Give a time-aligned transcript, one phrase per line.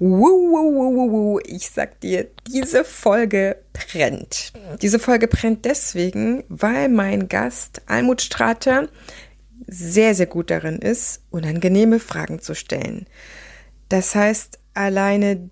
[0.00, 4.54] Ich sag dir, diese Folge brennt.
[4.80, 8.88] Diese Folge brennt deswegen, weil mein Gast Almut Strate
[9.66, 13.06] sehr, sehr gut darin ist, unangenehme Fragen zu stellen.
[13.90, 15.50] Das heißt, alleine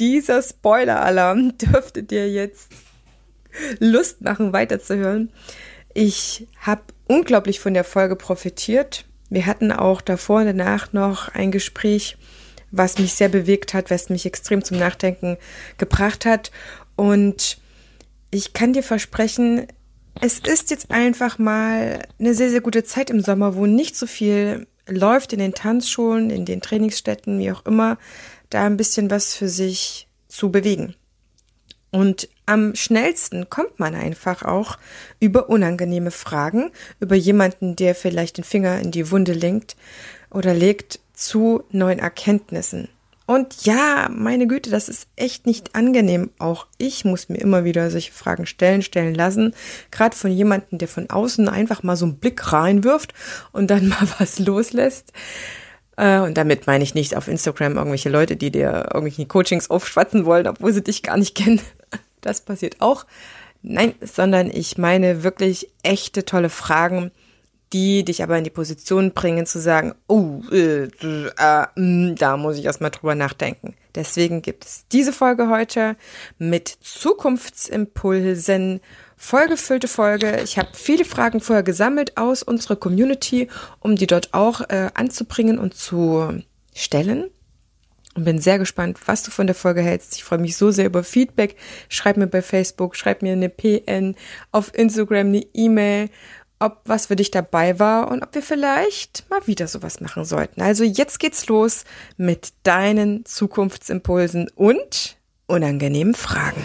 [0.00, 2.72] dieser Spoiler-Alarm dürfte dir jetzt
[3.78, 5.30] Lust machen, weiterzuhören.
[5.92, 9.04] Ich habe unglaublich von der Folge profitiert.
[9.28, 12.16] Wir hatten auch davor und danach noch ein Gespräch,
[12.72, 15.36] was mich sehr bewegt hat, was mich extrem zum Nachdenken
[15.78, 16.50] gebracht hat.
[16.96, 17.58] Und
[18.30, 19.66] ich kann dir versprechen,
[20.20, 24.06] es ist jetzt einfach mal eine sehr, sehr gute Zeit im Sommer, wo nicht so
[24.06, 27.98] viel läuft in den Tanzschulen, in den Trainingsstätten, wie auch immer,
[28.50, 30.94] da ein bisschen was für sich zu bewegen.
[31.90, 34.78] Und am schnellsten kommt man einfach auch
[35.20, 39.76] über unangenehme Fragen, über jemanden, der vielleicht den Finger in die Wunde lenkt
[40.30, 42.88] oder legt, zu neuen Erkenntnissen.
[43.26, 46.30] Und ja, meine Güte, das ist echt nicht angenehm.
[46.38, 49.54] Auch ich muss mir immer wieder solche Fragen stellen, stellen lassen.
[49.90, 53.14] Gerade von jemandem, der von außen einfach mal so einen Blick reinwirft
[53.52, 55.12] und dann mal was loslässt.
[55.96, 60.24] Äh, und damit meine ich nicht auf Instagram irgendwelche Leute, die dir irgendwelche Coachings aufschwatzen
[60.24, 61.60] wollen, obwohl sie dich gar nicht kennen.
[62.24, 63.04] Das passiert auch.
[63.62, 67.10] Nein, sondern ich meine wirklich echte tolle Fragen,
[67.72, 72.58] die dich aber in die Position bringen zu sagen, oh, äh, äh, äh, da muss
[72.58, 73.74] ich erstmal drüber nachdenken.
[73.94, 75.96] Deswegen gibt es diese Folge heute
[76.38, 78.80] mit Zukunftsimpulsen,
[79.16, 80.40] vollgefüllte Folge.
[80.42, 83.48] Ich habe viele Fragen vorher gesammelt aus unserer Community,
[83.80, 86.42] um die dort auch äh, anzubringen und zu
[86.74, 87.30] stellen.
[88.14, 90.16] Und bin sehr gespannt, was du von der Folge hältst.
[90.16, 91.56] Ich freue mich so sehr über Feedback.
[91.88, 94.16] Schreib mir bei Facebook, schreib mir eine PN,
[94.50, 96.10] auf Instagram eine E-Mail
[96.62, 100.62] ob was für dich dabei war und ob wir vielleicht mal wieder sowas machen sollten.
[100.62, 101.84] Also jetzt geht's los
[102.16, 106.64] mit deinen Zukunftsimpulsen und unangenehmen Fragen.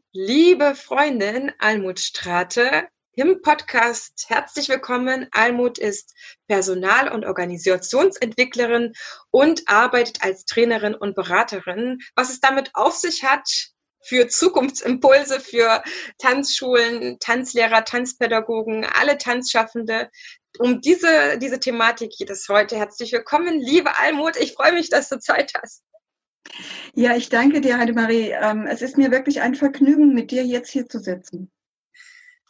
[0.13, 4.25] liebe Freundin Almut Strate im Podcast.
[4.27, 5.27] Herzlich willkommen.
[5.31, 6.13] Almut ist
[6.49, 8.91] Personal- und Organisationsentwicklerin
[9.29, 11.99] und arbeitet als Trainerin und Beraterin.
[12.15, 13.47] Was es damit auf sich hat,
[14.03, 15.81] für Zukunftsimpulse, für
[16.17, 20.09] Tanzschulen, Tanzlehrer, Tanzpädagogen, alle Tanzschaffende.
[20.59, 22.75] Um diese, diese Thematik geht es heute.
[22.75, 24.35] Herzlich willkommen, liebe Almut.
[24.35, 25.83] Ich freue mich, dass du Zeit hast.
[26.93, 28.31] Ja, ich danke dir, Heidemarie.
[28.31, 31.51] Ähm, es ist mir wirklich ein Vergnügen, mit dir jetzt hier zu sitzen.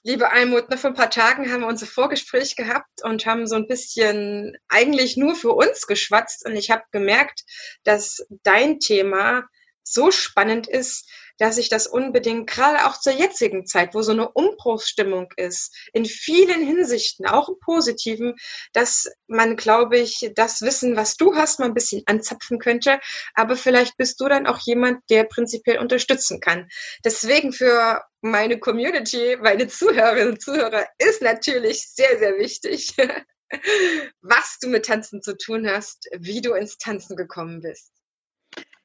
[0.03, 3.67] Liebe Almut, vor ein paar Tagen haben wir unser Vorgespräch gehabt und haben so ein
[3.67, 6.43] bisschen eigentlich nur für uns geschwatzt.
[6.45, 7.43] Und ich habe gemerkt,
[7.83, 9.43] dass dein Thema
[9.83, 11.07] so spannend ist,
[11.41, 16.05] dass ich das unbedingt, gerade auch zur jetzigen Zeit, wo so eine Umbruchsstimmung ist, in
[16.05, 18.35] vielen Hinsichten, auch im Positiven,
[18.73, 22.99] dass man, glaube ich, das Wissen, was du hast, mal ein bisschen anzapfen könnte.
[23.33, 26.67] Aber vielleicht bist du dann auch jemand, der prinzipiell unterstützen kann.
[27.03, 32.93] Deswegen für meine Community, meine Zuhörerinnen und Zuhörer ist natürlich sehr, sehr wichtig,
[34.21, 37.91] was du mit Tanzen zu tun hast, wie du ins Tanzen gekommen bist.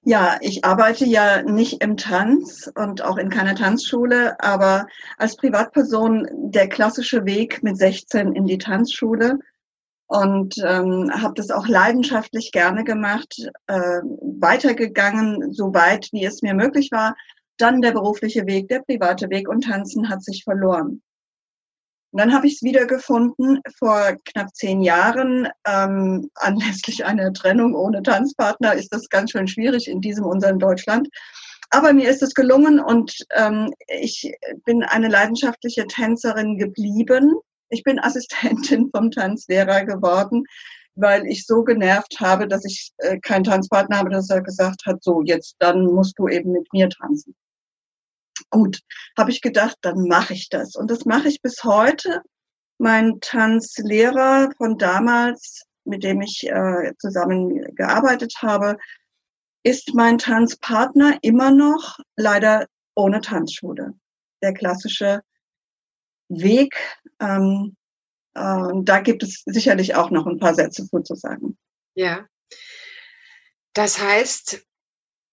[0.08, 4.86] Ja, ich arbeite ja nicht im Tanz und auch in keiner Tanzschule, aber
[5.18, 9.40] als Privatperson der klassische Weg mit 16 in die Tanzschule
[10.06, 14.00] und ähm, habe das auch leidenschaftlich gerne gemacht, äh,
[14.38, 17.16] weitergegangen, so weit wie es mir möglich war.
[17.56, 21.02] Dann der berufliche Weg, der private Weg und Tanzen hat sich verloren.
[22.16, 25.48] Und dann habe ich es wiedergefunden vor knapp zehn Jahren.
[25.66, 31.10] Ähm, anlässlich einer Trennung ohne Tanzpartner ist das ganz schön schwierig in diesem unserem Deutschland.
[31.68, 33.70] Aber mir ist es gelungen und ähm,
[34.00, 34.32] ich
[34.64, 37.34] bin eine leidenschaftliche Tänzerin geblieben.
[37.68, 40.44] Ich bin Assistentin vom Tanzlehrer geworden,
[40.94, 45.02] weil ich so genervt habe, dass ich äh, keinen Tanzpartner habe, dass er gesagt hat,
[45.02, 47.34] so jetzt dann musst du eben mit mir tanzen.
[48.50, 48.80] Gut,
[49.18, 50.76] habe ich gedacht, dann mache ich das.
[50.76, 52.22] Und das mache ich bis heute.
[52.78, 58.76] Mein Tanzlehrer von damals, mit dem ich äh, zusammen gearbeitet habe,
[59.62, 63.94] ist mein Tanzpartner immer noch, leider ohne Tanzschule.
[64.42, 65.22] Der klassische
[66.28, 66.76] Weg,
[67.20, 67.76] ähm,
[68.34, 71.58] äh, da gibt es sicherlich auch noch ein paar Sätze vorzusagen.
[71.94, 72.26] Ja.
[73.72, 74.64] Das heißt,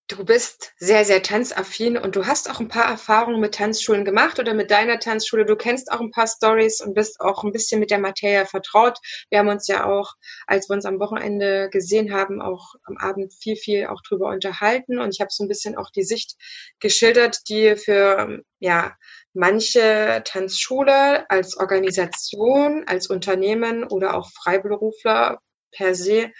[0.08, 4.38] du bist sehr, sehr tanzaffin und du hast auch ein paar Erfahrungen mit Tanzschulen gemacht
[4.38, 5.46] oder mit deiner Tanzschule.
[5.46, 9.00] Du kennst auch ein paar Stories und bist auch ein bisschen mit der Materie vertraut.
[9.30, 10.14] Wir haben uns ja auch,
[10.46, 15.00] als wir uns am Wochenende gesehen haben, auch am Abend viel, viel auch drüber unterhalten
[15.00, 16.36] und ich habe so ein bisschen auch die Sicht
[16.80, 18.96] geschildert, die für, ja,
[19.34, 25.40] manche Tanzschule als Organisation, als Unternehmen oder auch Freiberufler
[25.72, 26.32] per se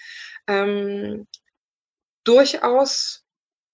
[0.48, 1.28] ähm,
[2.24, 3.23] durchaus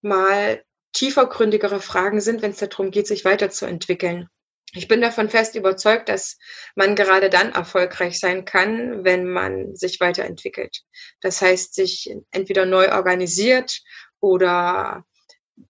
[0.02, 0.64] mal
[0.94, 4.28] tiefergründigere Fragen sind, wenn es darum geht, sich weiterzuentwickeln.
[4.74, 6.38] Ich bin davon fest überzeugt, dass
[6.76, 10.84] man gerade dann erfolgreich sein kann, wenn man sich weiterentwickelt.
[11.22, 13.82] Das heißt, sich entweder neu organisiert
[14.20, 15.04] oder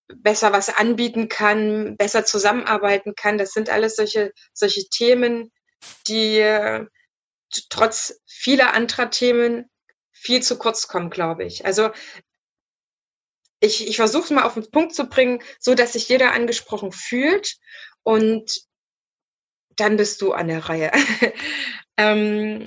[0.08, 3.38] besser was anbieten kann, besser zusammenarbeiten kann.
[3.38, 5.52] Das sind alles solche, solche Themen,
[6.08, 6.86] die
[7.70, 9.70] trotz vieler anderer Themen
[10.12, 11.66] viel zu kurz kommen, glaube ich.
[11.66, 11.92] Also
[13.60, 16.92] ich, ich versuche es mal auf den Punkt zu bringen, so dass sich jeder angesprochen
[16.92, 17.58] fühlt
[18.04, 18.62] und
[19.76, 20.92] dann bist du an der Reihe.
[21.98, 22.66] ähm,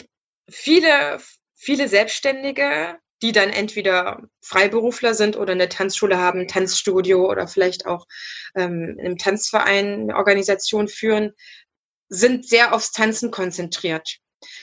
[0.48, 1.20] viele,
[1.54, 8.06] viele Selbstständige, die dann entweder Freiberufler sind oder eine Tanzschule haben, Tanzstudio oder vielleicht auch
[8.54, 11.32] ähm, in einem Tanzverein eine Organisation führen,
[12.08, 14.18] sind sehr aufs Tanzen konzentriert.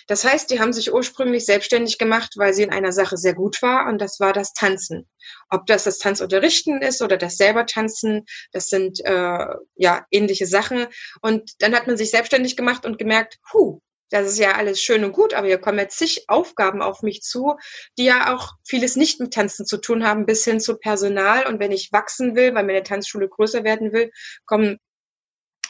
[0.08, 3.62] Das heißt, die haben sich ursprünglich selbstständig gemacht, weil sie in einer Sache sehr gut
[3.62, 5.08] war und das war das Tanzen.
[5.50, 9.46] Ob das das Tanzunterrichten ist oder das selber Tanzen, das sind äh,
[9.76, 10.88] ja ähnliche Sachen.
[11.22, 15.04] Und dann hat man sich selbstständig gemacht und gemerkt, hu, das ist ja alles schön
[15.04, 17.56] und gut, aber hier kommen jetzt zig Aufgaben auf mich zu,
[17.98, 21.46] die ja auch vieles nicht mit Tanzen zu tun haben, bis hin zu Personal.
[21.46, 24.12] Und wenn ich wachsen will, weil meine Tanzschule größer werden will,
[24.46, 24.80] kommen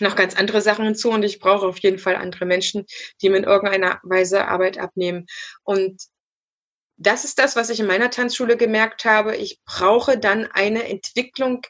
[0.01, 2.85] noch ganz andere Sachen hinzu und ich brauche auf jeden Fall andere Menschen,
[3.21, 5.25] die mir in irgendeiner Weise Arbeit abnehmen.
[5.63, 6.01] Und
[6.97, 9.35] das ist das, was ich in meiner Tanzschule gemerkt habe.
[9.35, 11.61] Ich brauche dann eine Entwicklung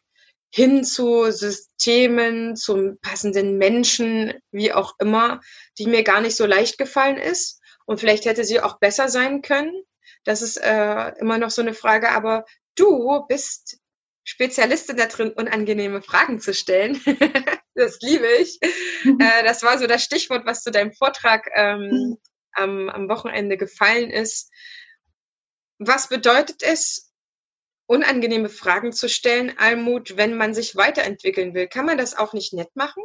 [0.51, 5.41] hin zu Systemen, zum passenden Menschen, wie auch immer,
[5.77, 7.61] die mir gar nicht so leicht gefallen ist.
[7.85, 9.83] Und vielleicht hätte sie auch besser sein können.
[10.23, 12.09] Das ist äh, immer noch so eine Frage.
[12.09, 12.45] Aber
[12.75, 13.79] du bist
[14.23, 16.99] Spezialistin da drin, unangenehme Fragen zu stellen.
[17.79, 18.59] das liebe ich.
[19.03, 19.19] Mhm.
[19.19, 22.17] Äh, das war so das Stichwort, was zu deinem Vortrag ähm, mhm.
[22.53, 24.51] am, am Wochenende gefallen ist.
[25.77, 27.13] Was bedeutet es,
[27.87, 31.67] unangenehme Fragen zu stellen, Almut, wenn man sich weiterentwickeln will?
[31.67, 33.01] Kann man das auch nicht nett machen?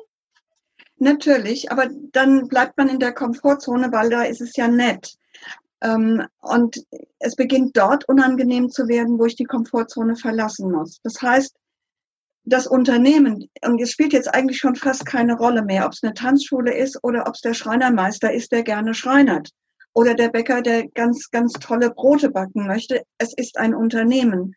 [0.97, 5.17] Natürlich, aber dann bleibt man in der Komfortzone, weil da ist es ja nett.
[5.83, 6.85] Ähm, und
[7.19, 11.01] es beginnt dort unangenehm zu werden, wo ich die Komfortzone verlassen muss.
[11.03, 11.55] Das heißt,
[12.45, 16.15] das Unternehmen, und es spielt jetzt eigentlich schon fast keine Rolle mehr, ob es eine
[16.15, 19.51] Tanzschule ist oder ob es der Schreinermeister ist, der gerne schreinert.
[19.95, 23.03] Oder der Bäcker, der ganz, ganz tolle Brote backen möchte.
[23.19, 24.55] Es ist ein Unternehmen.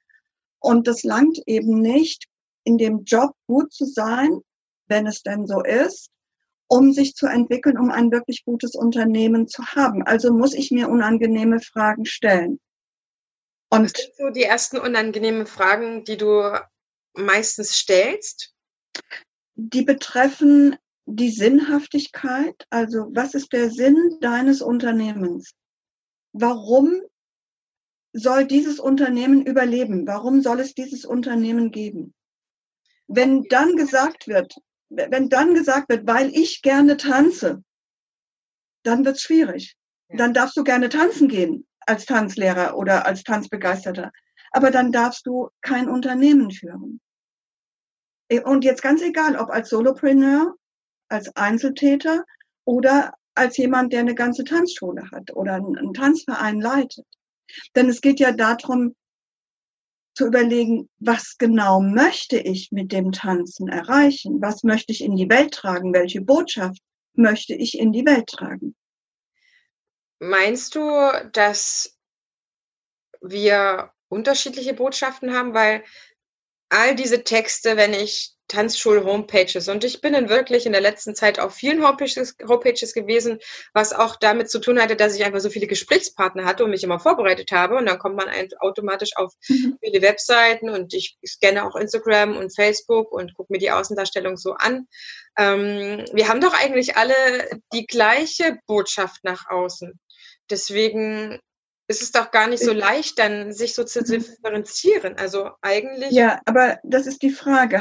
[0.60, 2.26] Und das langt eben nicht,
[2.64, 4.42] in dem Job gut zu sein,
[4.88, 6.10] wenn es denn so ist,
[6.68, 10.04] um sich zu entwickeln, um ein wirklich gutes Unternehmen zu haben.
[10.04, 12.60] Also muss ich mir unangenehme Fragen stellen.
[13.70, 16.60] Und Was sind so die ersten unangenehmen Fragen, die du
[17.18, 18.54] meistens stellst?
[19.56, 22.66] Die betreffen die Sinnhaftigkeit.
[22.70, 25.52] Also was ist der Sinn deines Unternehmens?
[26.34, 27.02] Warum
[28.14, 30.06] soll dieses Unternehmen überleben?
[30.06, 32.14] Warum soll es dieses Unternehmen geben?
[33.08, 34.56] Wenn dann gesagt wird,
[34.90, 37.64] wenn dann gesagt wird, weil ich gerne tanze,
[38.84, 39.76] dann wird's schwierig.
[40.10, 44.12] Dann darfst du gerne tanzen gehen als Tanzlehrer oder als Tanzbegeisterter.
[44.52, 47.02] Aber dann darfst du kein Unternehmen führen.
[48.44, 50.56] Und jetzt ganz egal, ob als Solopreneur,
[51.10, 52.26] als Einzeltäter
[52.66, 57.06] oder als jemand, der eine ganze Tanzschule hat oder einen Tanzverein leitet.
[57.76, 58.96] Denn es geht ja darum,
[60.18, 64.42] zu überlegen, was genau möchte ich mit dem Tanzen erreichen?
[64.42, 65.94] Was möchte ich in die Welt tragen?
[65.94, 66.82] Welche Botschaft
[67.14, 68.76] möchte ich in die Welt tragen?
[70.18, 70.82] Meinst du,
[71.34, 71.96] dass
[73.22, 75.54] wir unterschiedliche Botschaften haben?
[75.54, 75.84] Weil
[76.70, 79.68] all diese Texte, wenn ich Tanzschul-Homepages.
[79.68, 83.40] Und ich bin dann wirklich in der letzten Zeit auf vielen Homepages, Homepages gewesen,
[83.74, 86.84] was auch damit zu tun hatte, dass ich einfach so viele Gesprächspartner hatte und mich
[86.84, 87.76] immer vorbereitet habe.
[87.76, 89.78] Und dann kommt man automatisch auf mhm.
[89.84, 94.54] viele Webseiten und ich scanne auch Instagram und Facebook und gucke mir die Außendarstellung so
[94.54, 94.88] an.
[95.38, 97.14] Ähm, wir haben doch eigentlich alle
[97.74, 100.00] die gleiche Botschaft nach außen.
[100.50, 101.40] Deswegen
[101.88, 105.18] ist es doch gar nicht so leicht, dann sich so zu differenzieren.
[105.18, 106.12] Also eigentlich.
[106.12, 107.80] Ja, aber das ist die Frage.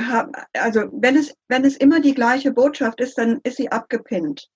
[0.52, 4.48] Also wenn es, wenn es immer die gleiche Botschaft ist, dann ist sie abgepinnt.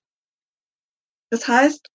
[1.29, 1.89] Das heißt,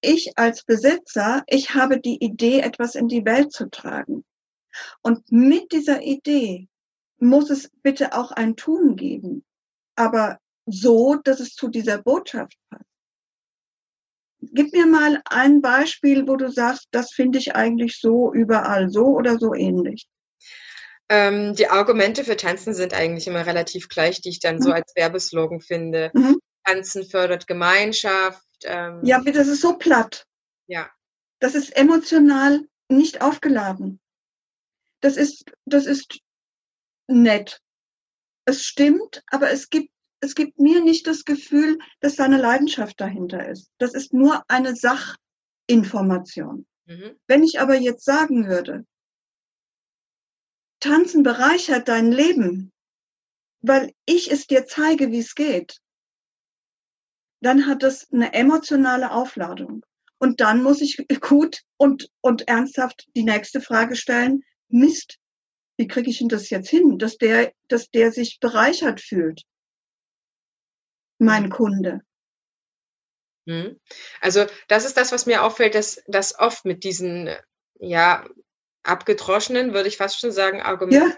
[0.00, 4.24] ich als Besitzer, ich habe die Idee, etwas in die Welt zu tragen.
[5.02, 6.68] Und mit dieser Idee
[7.18, 9.44] muss es bitte auch ein Tun geben,
[9.96, 12.84] aber so, dass es zu dieser Botschaft passt.
[14.40, 19.06] Gib mir mal ein Beispiel, wo du sagst, das finde ich eigentlich so überall so
[19.06, 20.08] oder so ähnlich.
[21.08, 24.62] Ähm, die Argumente für Tanzen sind eigentlich immer relativ gleich, die ich dann mhm.
[24.62, 26.10] so als Werbeslogan finde.
[26.14, 26.38] Mhm.
[26.64, 28.42] Tanzen fördert Gemeinschaft.
[28.64, 30.26] Ähm, ja, das ist so platt.
[30.66, 30.90] Ja.
[31.40, 34.00] Das ist emotional nicht aufgeladen.
[35.00, 36.18] Das ist, das ist
[37.06, 37.60] nett.
[38.44, 43.00] Es stimmt, aber es gibt, es gibt mir nicht das Gefühl, dass da eine Leidenschaft
[43.00, 43.70] dahinter ist.
[43.78, 46.66] Das ist nur eine Sachinformation.
[46.86, 47.16] Mhm.
[47.26, 48.84] Wenn ich aber jetzt sagen würde,
[50.80, 52.72] Tanzen bereichert dein Leben,
[53.60, 55.80] weil ich es dir zeige, wie es geht,
[57.40, 59.84] dann hat das eine emotionale Aufladung.
[60.18, 65.18] Und dann muss ich gut und, und ernsthaft die nächste Frage stellen, Mist,
[65.76, 69.44] wie kriege ich denn das jetzt hin, dass der, dass der sich bereichert fühlt,
[71.18, 71.50] mein mhm.
[71.50, 72.00] Kunde.
[73.46, 73.80] Mhm.
[74.20, 77.30] Also das ist das, was mir auffällt, dass das oft mit diesen
[77.80, 78.24] ja
[78.82, 81.16] abgedroschenen, würde ich fast schon sagen, Argumenten ja.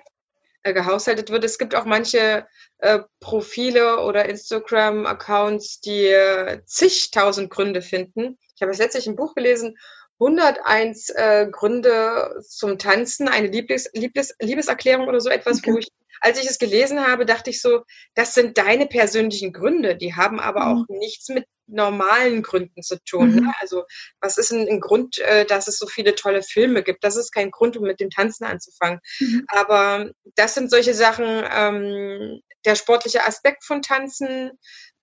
[0.62, 1.42] Äh, gehaushaltet wird.
[1.44, 2.46] Es gibt auch manche
[2.78, 8.38] äh, Profile oder Instagram-Accounts, die äh, zigtausend Gründe finden.
[8.54, 9.78] Ich habe jetzt letztlich ein Buch gelesen,
[10.20, 15.72] 101 äh, Gründe zum Tanzen, eine Liebes, Liebes, Liebeserklärung oder so etwas, okay.
[15.72, 15.88] wo ich,
[16.20, 17.82] als ich es gelesen habe, dachte ich so,
[18.14, 20.72] das sind deine persönlichen Gründe, die haben aber mhm.
[20.72, 23.34] auch nichts mit normalen Gründen zu tun.
[23.34, 23.40] Ne?
[23.40, 23.46] Mhm.
[23.46, 23.54] Ne?
[23.60, 23.84] Also
[24.20, 27.04] was ist ein, ein Grund, äh, dass es so viele tolle Filme gibt?
[27.04, 29.00] Das ist kein Grund, um mit dem Tanzen anzufangen.
[29.20, 29.44] Mhm.
[29.48, 34.50] Aber das sind solche Sachen, ähm, der sportliche Aspekt von Tanzen,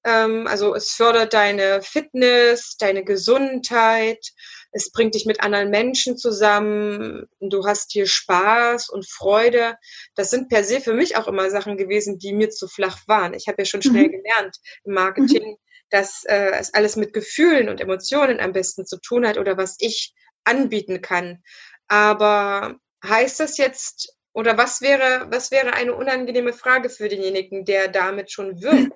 [0.07, 4.23] ähm, also es fördert deine Fitness, deine Gesundheit,
[4.71, 9.77] es bringt dich mit anderen Menschen zusammen, du hast hier Spaß und Freude.
[10.15, 13.33] Das sind per se für mich auch immer Sachen gewesen, die mir zu flach waren.
[13.33, 14.11] Ich habe ja schon schnell mhm.
[14.11, 15.57] gelernt im Marketing, mhm.
[15.89, 19.77] dass äh, es alles mit Gefühlen und Emotionen am besten zu tun hat oder was
[19.79, 21.43] ich anbieten kann.
[21.87, 27.87] Aber heißt das jetzt, oder was wäre, was wäre eine unangenehme Frage für denjenigen, der
[27.87, 28.93] damit schon wirkt?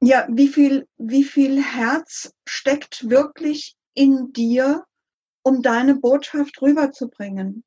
[0.00, 4.84] Ja, wie viel, wie viel Herz steckt wirklich in dir,
[5.44, 7.62] um deine Botschaft rüberzubringen.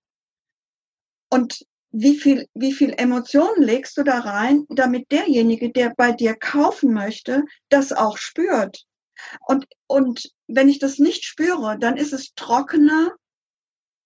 [1.30, 6.36] Und wie viel, wie viel Emotionen legst du da rein, damit derjenige, der bei dir
[6.36, 8.86] kaufen möchte, das auch spürt?
[9.48, 13.16] Und, und wenn ich das nicht spüre, dann ist es trockener,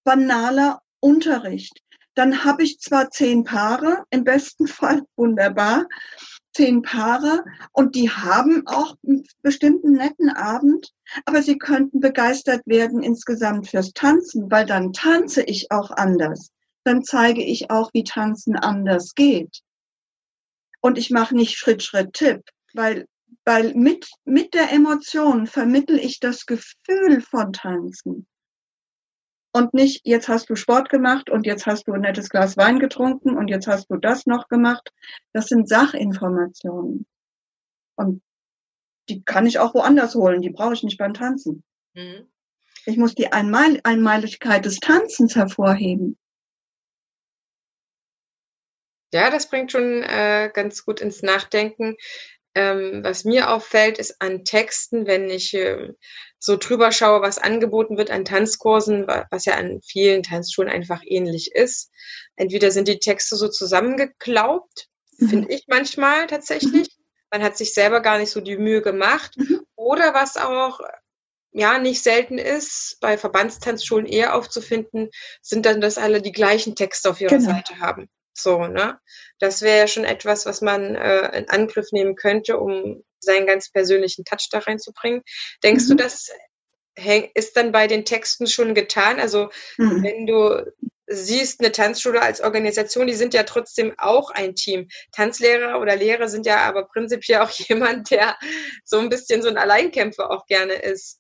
[0.04, 1.82] banaler Unterricht.
[2.14, 5.86] Dann habe ich zwar zehn Paare, im besten Fall wunderbar,
[6.54, 10.92] zehn Paare und die haben auch einen bestimmten netten Abend,
[11.26, 16.52] aber sie könnten begeistert werden insgesamt fürs Tanzen, weil dann tanze ich auch anders.
[16.84, 19.62] Dann zeige ich auch, wie Tanzen anders geht.
[20.82, 22.42] Und ich mache nicht Schritt, Schritt, Tipp,
[22.74, 23.06] weil,
[23.46, 28.26] weil mit, mit der Emotion vermittel ich das Gefühl von Tanzen
[29.54, 32.80] und nicht, jetzt hast du Sport gemacht und jetzt hast du ein nettes Glas Wein
[32.80, 34.92] getrunken und jetzt hast du das noch gemacht.
[35.34, 37.06] Das sind Sachinformationen.
[37.96, 38.22] Und
[39.10, 41.64] die kann ich auch woanders holen, die brauche ich nicht beim Tanzen.
[41.94, 42.28] Mhm.
[42.86, 46.18] Ich muss die Einmal Einmaligkeit des Tanzens hervorheben.
[49.14, 51.98] Ja, das bringt schon äh, ganz gut ins Nachdenken.
[52.54, 55.94] Ähm, was mir auffällt, ist an Texten, wenn ich äh,
[56.38, 61.52] so drüber schaue, was angeboten wird an Tanzkursen, was ja an vielen Tanzschulen einfach ähnlich
[61.54, 61.92] ist.
[62.36, 65.30] Entweder sind die Texte so zusammengeklaubt, mhm.
[65.30, 66.90] finde ich manchmal tatsächlich.
[66.90, 67.04] Mhm.
[67.32, 69.38] Man hat sich selber gar nicht so die Mühe gemacht.
[69.38, 69.62] Mhm.
[69.76, 70.82] Oder was auch
[71.52, 75.10] ja nicht selten ist, bei Verbandstanzschulen eher aufzufinden,
[75.42, 77.52] sind dann, dass alle die gleichen Texte auf ihrer genau.
[77.52, 78.10] Seite haben.
[78.34, 79.00] So, ne?
[79.40, 83.72] Das wäre ja schon etwas, was man äh, in Angriff nehmen könnte, um seinen ganz
[83.72, 85.22] persönlichen Touch da reinzubringen.
[85.64, 85.90] Denkst mhm.
[85.90, 86.30] du, das
[87.34, 89.20] ist dann bei den Texten schon getan?
[89.20, 90.04] Also mhm.
[90.04, 90.72] wenn du
[91.08, 94.88] siehst, eine Tanzschule als Organisation, die sind ja trotzdem auch ein Team.
[95.12, 98.38] Tanzlehrer oder Lehrer sind ja aber prinzipiell auch jemand, der
[98.84, 101.20] so ein bisschen so ein Alleinkämpfer auch gerne ist.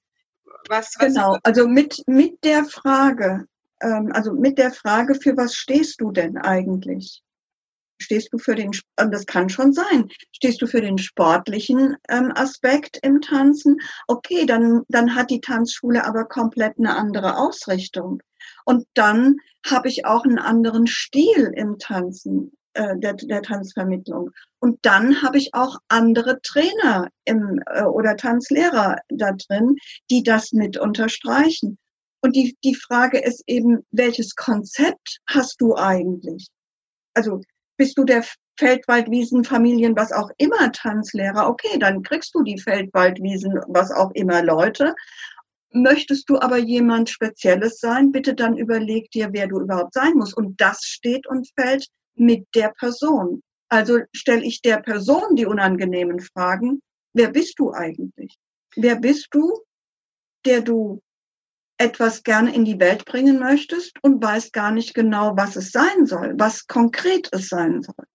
[0.69, 3.45] Was, was genau, also mit, mit der Frage,
[3.81, 7.21] ähm, also mit der Frage, für was stehst du denn eigentlich?
[7.99, 12.97] Stehst du für den, das kann schon sein, stehst du für den sportlichen ähm, Aspekt
[13.03, 13.77] im Tanzen?
[14.07, 18.21] Okay, dann, dann hat die Tanzschule aber komplett eine andere Ausrichtung.
[18.65, 19.37] Und dann
[19.69, 22.51] habe ich auch einen anderen Stil im Tanzen.
[22.73, 24.31] äh, der, der Tanzvermittlung.
[24.59, 29.75] Und dann habe ich auch andere Trainer im, äh, oder Tanzlehrer da drin,
[30.09, 31.77] die das mit unterstreichen.
[32.21, 36.47] Und die, die Frage ist eben, welches Konzept hast du eigentlich?
[37.13, 37.41] Also
[37.77, 38.23] bist du der
[38.57, 41.49] Feldwaldwiesen, Familien, was auch immer Tanzlehrer?
[41.49, 44.93] Okay, dann kriegst du die Feldwaldwiesen, was auch immer Leute.
[45.73, 50.37] Möchtest du aber jemand Spezielles sein, bitte dann überleg dir, wer du überhaupt sein musst.
[50.37, 53.41] Und das steht und fällt mit der Person.
[53.69, 56.81] Also stelle ich der Person die unangenehmen Fragen,
[57.13, 58.35] wer bist du eigentlich?
[58.75, 59.59] Wer bist du,
[60.45, 61.01] der du
[61.81, 66.05] etwas gerne in die Welt bringen möchtest und weißt gar nicht genau, was es sein
[66.05, 68.05] soll, was konkret es sein soll?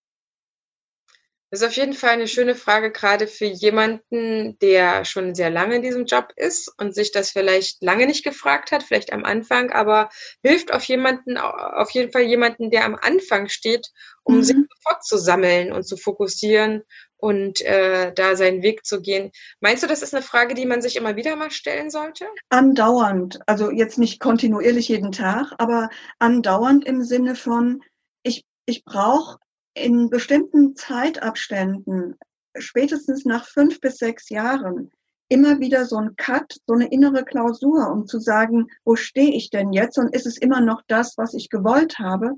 [1.51, 5.77] Das ist auf jeden Fall eine schöne Frage, gerade für jemanden, der schon sehr lange
[5.77, 9.71] in diesem Job ist und sich das vielleicht lange nicht gefragt hat, vielleicht am Anfang,
[9.71, 10.09] aber
[10.43, 13.93] hilft auf jemanden, auf jeden Fall jemanden, der am Anfang steht,
[14.25, 14.43] um mhm.
[14.43, 16.83] sich sofort zu sammeln und zu fokussieren
[17.17, 19.31] und äh, da seinen Weg zu gehen.
[19.61, 22.27] Meinst du, das ist eine Frage, die man sich immer wieder mal stellen sollte?
[22.49, 27.83] Andauernd, also jetzt nicht kontinuierlich jeden Tag, aber andauernd im Sinne von,
[28.25, 29.39] ich, ich brauche
[29.77, 32.17] in bestimmten Zeitabständen,
[32.59, 34.91] spätestens nach fünf bis sechs Jahren,
[35.29, 39.51] immer wieder so ein Cut, so eine innere Klausur, um zu sagen, wo stehe ich
[39.51, 42.33] denn jetzt und ist es immer noch das, was ich gewollt habe?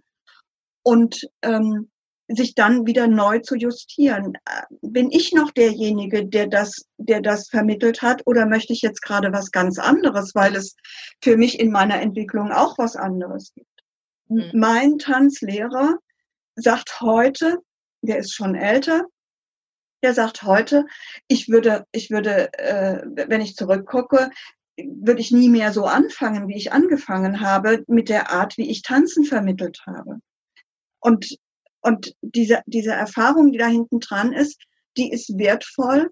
[0.83, 1.91] Und ähm,
[2.29, 4.35] sich dann wieder neu zu justieren.
[4.83, 9.33] Bin ich noch derjenige, der das, der das vermittelt hat, oder möchte ich jetzt gerade
[9.33, 10.77] was ganz anderes, weil es
[11.23, 13.67] für mich in meiner Entwicklung auch was anderes gibt?
[14.29, 14.51] Mhm.
[14.53, 15.99] Mein Tanzlehrer
[16.59, 17.59] sagt heute,
[18.03, 19.05] der ist schon älter,
[20.03, 20.87] der sagt heute,
[21.27, 24.31] ich würde, ich würde, äh, wenn ich zurückgucke,
[24.77, 28.83] würde ich nie mehr so anfangen, wie ich angefangen habe, mit der Art, wie ich
[28.83, 30.21] Tanzen vermittelt habe.
[31.01, 31.37] Und,
[31.81, 34.63] und diese, diese Erfahrung, die da hinten dran ist,
[34.97, 36.11] die ist wertvoll,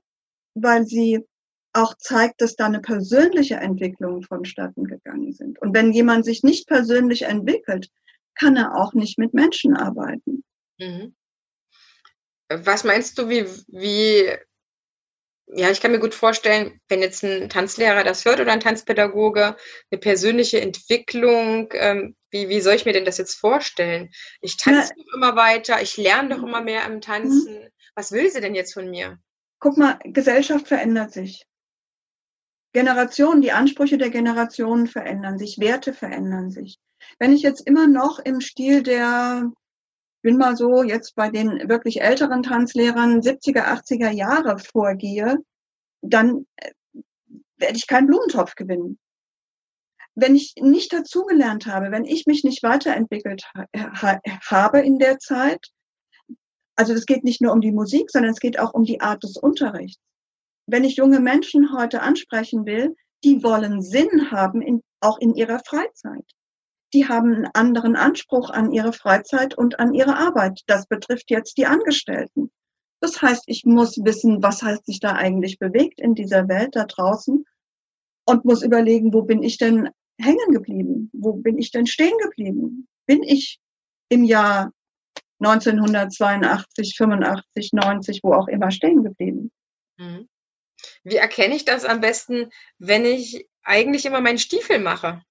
[0.55, 1.25] weil sie
[1.73, 5.61] auch zeigt, dass da eine persönliche Entwicklung vonstatten gegangen sind.
[5.61, 7.91] Und wenn jemand sich nicht persönlich entwickelt,
[8.39, 10.45] kann er auch nicht mit Menschen arbeiten.
[10.79, 11.15] Mhm.
[12.49, 14.31] Was meinst du, wie, wie,
[15.49, 19.57] ja, ich kann mir gut vorstellen, wenn jetzt ein Tanzlehrer das hört oder ein Tanzpädagoge,
[19.91, 24.11] eine persönliche Entwicklung, ähm, wie, wie soll ich mir denn das jetzt vorstellen?
[24.41, 25.05] Ich tanze ja.
[25.15, 27.63] immer weiter, ich lerne doch immer mehr im Tanzen.
[27.63, 27.69] Mhm.
[27.95, 29.19] Was will sie denn jetzt von mir?
[29.59, 31.47] Guck mal, Gesellschaft verändert sich.
[32.77, 36.79] Generationen, die Ansprüche der Generationen verändern sich, Werte verändern sich.
[37.19, 39.51] Wenn ich jetzt immer noch im Stil der,
[40.21, 45.39] bin mal so jetzt bei den wirklich älteren Tanzlehrern 70er, 80er Jahre vorgehe,
[46.03, 46.73] dann äh,
[47.57, 48.99] werde ich keinen Blumentopf gewinnen.
[50.15, 55.67] Wenn ich nicht dazugelernt habe, wenn ich mich nicht weiterentwickelt ha habe in der Zeit,
[56.75, 59.23] also es geht nicht nur um die Musik, sondern es geht auch um die Art
[59.23, 60.03] des Unterrichts.
[60.67, 65.61] Wenn ich junge Menschen heute ansprechen will, die wollen Sinn haben, in, auch in ihrer
[65.61, 66.25] Freizeit
[66.97, 70.63] die haben einen anderen Anspruch an ihre Freizeit und an ihre Arbeit.
[70.67, 72.51] Das betrifft jetzt die Angestellten.
[73.01, 76.85] Das heißt, ich muss wissen, was heißt sich da eigentlich bewegt in dieser Welt da
[76.85, 77.45] draußen
[78.25, 81.11] und muss überlegen, wo bin ich denn hängen geblieben?
[81.13, 82.89] Wo bin ich denn stehen geblieben?
[83.07, 83.59] Bin ich
[84.09, 84.73] im Jahr
[85.41, 89.51] 1982, 85, 90, wo auch immer stehen geblieben?
[89.99, 90.29] Mhm.
[91.05, 95.23] Wie erkenne ich das am besten, wenn ich eigentlich immer meinen Stiefel mache?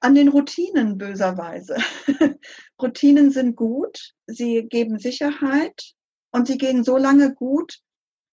[0.00, 1.76] an den Routinen böserweise.
[2.80, 5.94] Routinen sind gut, sie geben Sicherheit
[6.30, 7.80] und sie gehen so lange gut,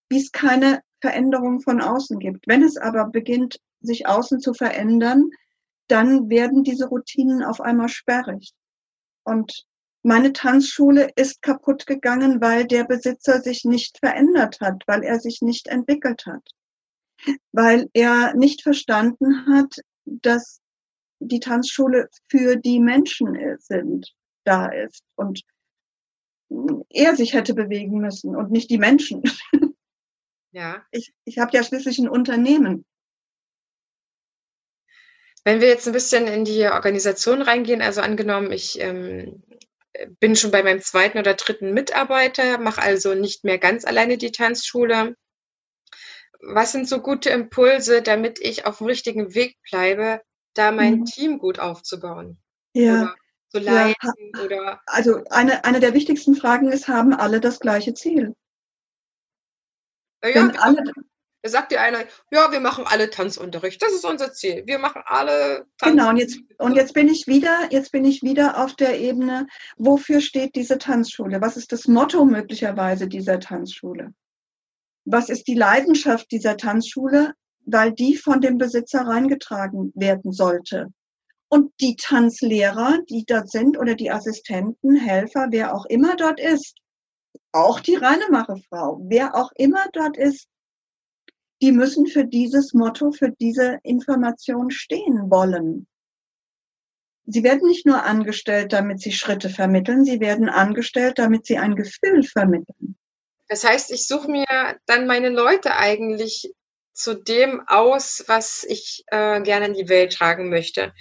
[0.08, 2.46] wie es keine Veränderung von außen gibt.
[2.46, 5.30] Wenn es aber beginnt, sich außen zu verändern,
[5.88, 8.52] dann werden diese Routinen auf einmal sperrig.
[9.24, 9.66] Und
[10.06, 15.42] meine Tanzschule ist kaputt gegangen, weil der Besitzer sich nicht verändert hat, weil er sich
[15.42, 16.48] nicht entwickelt hat,
[17.50, 20.60] weil er nicht verstanden hat, dass
[21.18, 24.14] die Tanzschule für die Menschen sind,
[24.44, 25.42] da ist und
[26.88, 29.22] er sich hätte bewegen müssen und nicht die Menschen.
[30.52, 30.86] Ja.
[30.90, 32.86] Ich, ich habe ja schließlich ein Unternehmen.
[35.44, 39.42] Wenn wir jetzt ein bisschen in die Organisation reingehen, also angenommen, ich ähm,
[40.20, 44.32] bin schon bei meinem zweiten oder dritten Mitarbeiter, mache also nicht mehr ganz alleine die
[44.32, 45.16] Tanzschule.
[46.40, 50.20] Was sind so gute Impulse, damit ich auf dem richtigen Weg bleibe,
[50.54, 51.04] da mein mhm.
[51.06, 52.38] Team gut aufzubauen.
[52.74, 53.02] Ja.
[53.02, 53.14] Oder
[53.48, 54.42] zu leiten ja.
[54.42, 54.80] oder.
[54.86, 58.34] Also eine, eine der wichtigsten Fragen ist, haben alle das gleiche Ziel?
[60.22, 60.82] Ja, Wenn alle,
[61.46, 62.00] Da sagt dir einer,
[62.32, 63.80] ja, wir machen alle Tanzunterricht.
[63.80, 64.64] Das ist unser Ziel.
[64.66, 65.92] Wir machen alle Tanz.
[65.92, 69.46] Genau, und jetzt, und jetzt bin ich wieder, jetzt bin ich wieder auf der Ebene,
[69.76, 71.40] wofür steht diese Tanzschule?
[71.40, 74.12] Was ist das Motto möglicherweise dieser Tanzschule?
[75.04, 77.34] Was ist die Leidenschaft dieser Tanzschule?
[77.64, 80.88] Weil die von dem Besitzer reingetragen werden sollte.
[81.46, 86.74] Und die Tanzlehrer, die dort sind, oder die Assistenten, Helfer, wer auch immer dort ist,
[87.52, 90.48] auch die Reinemacherfrau, wer auch immer dort ist,
[91.62, 95.86] die müssen für dieses Motto, für diese Information stehen wollen.
[97.26, 101.74] Sie werden nicht nur angestellt, damit sie Schritte vermitteln, sie werden angestellt, damit sie ein
[101.74, 102.96] Gefühl vermitteln.
[103.48, 104.46] Das heißt, ich suche mir
[104.86, 106.52] dann meine Leute eigentlich
[106.92, 110.92] zu dem aus, was ich äh, gerne in die Welt tragen möchte.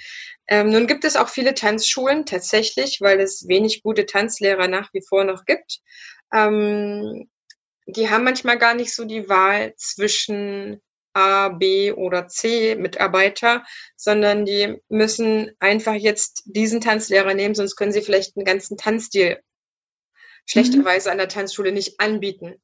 [0.48, 5.02] Ähm, nun gibt es auch viele Tanzschulen tatsächlich, weil es wenig gute Tanzlehrer nach wie
[5.08, 5.80] vor noch gibt.
[6.34, 7.30] Ähm,
[7.86, 10.82] die haben manchmal gar nicht so die Wahl zwischen
[11.14, 13.64] A, B oder C Mitarbeiter,
[13.96, 19.40] sondern die müssen einfach jetzt diesen Tanzlehrer nehmen, sonst können sie vielleicht einen ganzen Tanzstil
[20.46, 21.14] schlechterweise mhm.
[21.14, 22.62] an der Tanzschule nicht anbieten.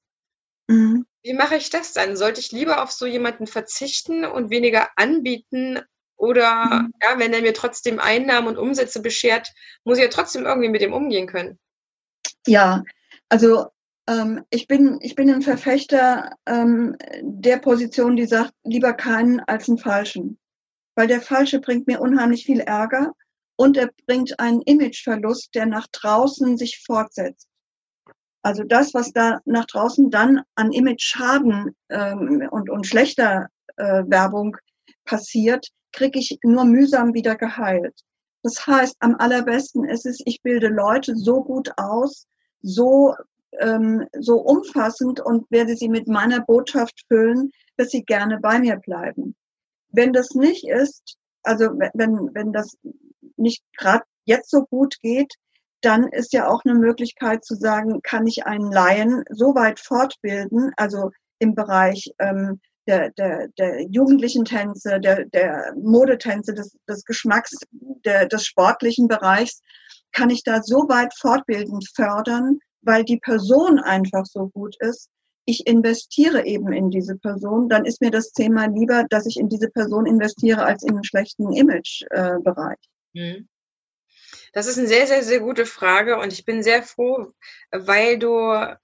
[0.68, 1.06] Mhm.
[1.24, 2.18] Wie mache ich das dann?
[2.18, 5.80] Sollte ich lieber auf so jemanden verzichten und weniger anbieten?
[6.16, 6.94] Oder mhm.
[7.02, 9.50] ja, wenn er mir trotzdem Einnahmen und Umsätze beschert,
[9.84, 11.60] muss ich ja trotzdem irgendwie mit dem umgehen können.
[12.46, 12.84] Ja,
[13.30, 13.68] also
[14.50, 19.78] ich, bin, ich bin ein Verfechter ähm, der Position, die sagt, lieber keinen als einen
[19.78, 20.40] Falschen.
[20.96, 23.14] Weil der Falsche bringt mir unheimlich viel Ärger
[23.56, 27.48] und er bringt einen Imageverlust, der nach draußen sich fortsetzt.
[28.44, 33.48] Also das, was da nach draußen dann an Image-Schaden ähm, und, und schlechter
[33.78, 34.58] äh, Werbung
[35.06, 38.02] passiert, kriege ich nur mühsam wieder geheilt.
[38.44, 42.26] Das heißt, am allerbesten ist es, ich bilde Leute so gut aus,
[42.64, 43.14] so
[43.60, 48.78] ähm, so umfassend und werde sie mit meiner Botschaft füllen, dass sie gerne bei mir
[48.78, 49.36] bleiben.
[49.90, 52.78] Wenn das nicht ist, also wenn, wenn das
[53.38, 55.34] nicht gerade jetzt so gut geht,
[55.82, 60.72] dann ist ja auch eine Möglichkeit zu sagen, kann ich einen Laien so weit fortbilden,
[60.78, 61.10] also
[61.40, 67.56] im Bereich ähm, der, der, der jugendlichen Tänze, der, der Modetänze, des, des Geschmacks,
[68.06, 69.62] der, des sportlichen Bereichs,
[70.12, 75.10] kann ich da so weit fortbildend fördern, weil die Person einfach so gut ist,
[75.46, 79.50] ich investiere eben in diese Person, dann ist mir das zehnmal lieber, dass ich in
[79.50, 82.78] diese Person investiere, als in einen schlechten Imagebereich.
[83.14, 83.42] Äh,
[84.54, 87.34] das ist eine sehr, sehr, sehr gute Frage und ich bin sehr froh,
[87.72, 88.76] weil du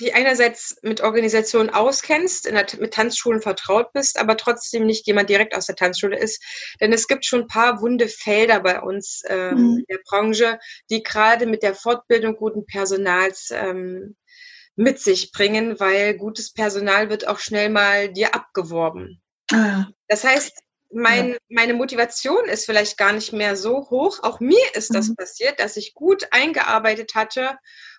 [0.00, 5.54] die einerseits mit Organisationen auskennst, der, mit Tanzschulen vertraut bist, aber trotzdem nicht jemand direkt
[5.54, 6.42] aus der Tanzschule ist.
[6.80, 9.78] Denn es gibt schon ein paar wunde Felder bei uns ähm, mhm.
[9.78, 10.58] in der Branche,
[10.90, 14.16] die gerade mit der Fortbildung guten Personals ähm,
[14.74, 19.20] mit sich bringen, weil gutes Personal wird auch schnell mal dir abgeworben.
[19.52, 19.86] Ah.
[20.08, 20.58] Das heißt,
[20.92, 21.36] mein, ja.
[21.48, 24.20] meine Motivation ist vielleicht gar nicht mehr so hoch.
[24.22, 25.16] Auch mir ist das mhm.
[25.16, 27.58] passiert, dass ich gut eingearbeitet hatte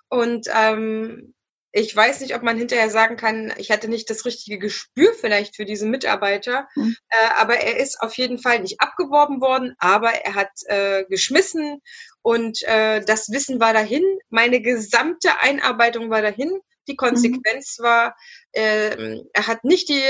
[0.09, 1.33] und ähm,
[1.71, 5.55] ich weiß nicht, ob man hinterher sagen kann, ich hatte nicht das richtige Gespür vielleicht
[5.55, 6.95] für diesen Mitarbeiter, mhm.
[7.09, 11.81] äh, aber er ist auf jeden Fall nicht abgeworben worden, aber er hat äh, geschmissen
[12.21, 16.51] und äh, das Wissen war dahin, meine gesamte Einarbeitung war dahin.
[16.87, 17.83] Die Konsequenz mhm.
[17.83, 18.15] war,
[18.53, 20.03] äh, er hat nicht die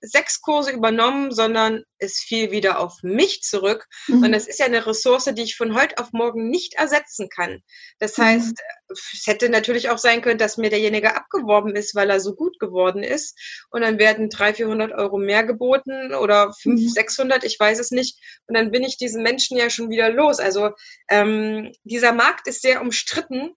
[0.00, 3.86] sechs Kurse übernommen, sondern es fiel wieder auf mich zurück.
[4.08, 4.24] Mhm.
[4.24, 7.62] Und das ist ja eine Ressource, die ich von heute auf morgen nicht ersetzen kann.
[7.98, 8.22] Das mhm.
[8.22, 12.34] heißt, es hätte natürlich auch sein können, dass mir derjenige abgeworben ist, weil er so
[12.34, 13.38] gut geworden ist.
[13.70, 16.88] Und dann werden 300, 400 Euro mehr geboten oder 500, mhm.
[16.88, 18.18] 600, ich weiß es nicht.
[18.46, 20.40] Und dann bin ich diesen Menschen ja schon wieder los.
[20.40, 20.70] Also
[21.08, 23.54] ähm, dieser Markt ist sehr umstritten.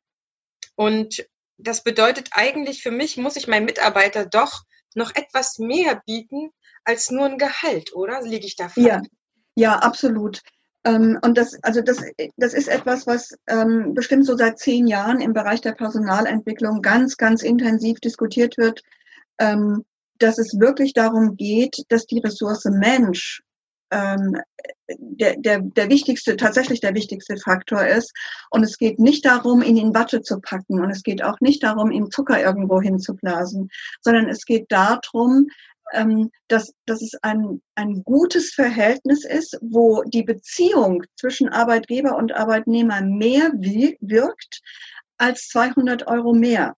[0.76, 1.26] Und
[1.62, 4.64] das bedeutet eigentlich für mich, muss ich meinem Mitarbeiter doch
[4.96, 6.50] noch etwas mehr bieten
[6.84, 8.22] als nur ein Gehalt, oder?
[8.22, 8.88] Liege ich da falsch?
[8.88, 9.02] Ja,
[9.56, 10.42] ja, absolut.
[10.84, 12.04] Ähm, und das, also das,
[12.38, 17.18] das ist etwas, was ähm, bestimmt so seit zehn Jahren im Bereich der Personalentwicklung ganz,
[17.18, 18.82] ganz intensiv diskutiert wird,
[19.40, 19.86] ähm,
[20.18, 23.44] dass es wirklich darum geht, dass die Ressource Mensch
[23.92, 24.38] ähm,
[24.98, 28.14] der, der, der wichtigste, tatsächlich der wichtigste Faktor ist.
[28.50, 30.82] Und es geht nicht darum, ihn in Watte zu packen.
[30.82, 33.70] Und es geht auch nicht darum, ihm Zucker irgendwo hinzublasen,
[34.02, 35.48] sondern es geht darum,
[35.94, 42.34] ähm, dass, dass es ein, ein gutes Verhältnis ist, wo die Beziehung zwischen Arbeitgeber und
[42.34, 44.62] Arbeitnehmer mehr wirkt
[45.18, 46.76] als 200 Euro mehr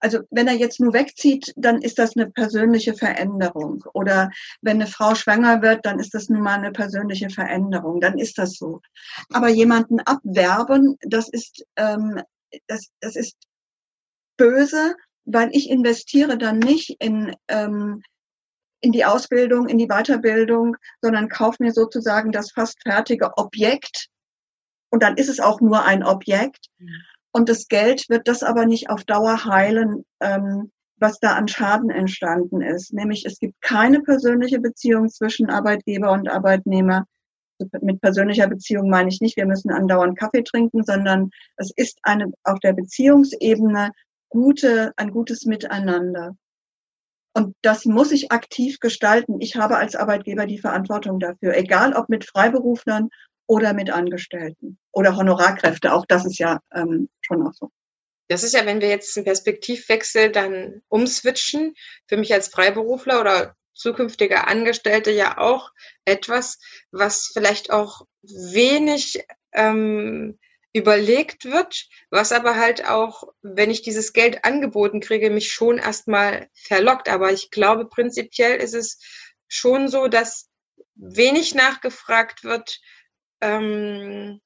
[0.00, 3.84] also wenn er jetzt nur wegzieht, dann ist das eine persönliche Veränderung.
[3.92, 4.30] Oder
[4.62, 8.00] wenn eine Frau schwanger wird, dann ist das nun mal eine persönliche Veränderung.
[8.00, 8.80] Dann ist das so.
[9.32, 12.20] Aber jemanden abwerben, das ist, ähm,
[12.66, 13.36] das, das ist
[14.36, 14.96] böse
[15.32, 18.02] weil ich investiere dann nicht in, ähm,
[18.80, 24.08] in die Ausbildung, in die Weiterbildung, sondern kaufe mir sozusagen das fast fertige Objekt.
[24.90, 26.66] Und dann ist es auch nur ein Objekt.
[26.78, 27.02] Mhm.
[27.32, 31.90] Und das Geld wird das aber nicht auf Dauer heilen, ähm, was da an Schaden
[31.90, 32.92] entstanden ist.
[32.92, 37.06] Nämlich es gibt keine persönliche Beziehung zwischen Arbeitgeber und Arbeitnehmer.
[37.80, 42.32] Mit persönlicher Beziehung meine ich nicht, wir müssen andauernd Kaffee trinken, sondern es ist eine
[42.44, 43.92] auf der Beziehungsebene
[44.30, 46.36] gute, ein gutes Miteinander.
[47.32, 49.40] Und das muss ich aktiv gestalten.
[49.40, 53.08] Ich habe als Arbeitgeber die Verantwortung dafür, egal ob mit Freiberuflern
[53.50, 55.92] oder mit Angestellten oder Honorarkräfte.
[55.92, 57.72] Auch das ist ja ähm, schon auch so.
[58.28, 61.74] Das ist ja, wenn wir jetzt einen Perspektivwechsel dann umswitchen,
[62.06, 65.72] für mich als Freiberufler oder zukünftiger Angestellte ja auch
[66.04, 66.60] etwas,
[66.92, 70.38] was vielleicht auch wenig ähm,
[70.72, 76.48] überlegt wird, was aber halt auch, wenn ich dieses Geld angeboten kriege, mich schon erstmal
[76.54, 77.08] verlockt.
[77.08, 79.00] Aber ich glaube, prinzipiell ist es
[79.48, 80.48] schon so, dass
[80.94, 82.78] wenig nachgefragt wird,
[83.40, 84.40] ähm,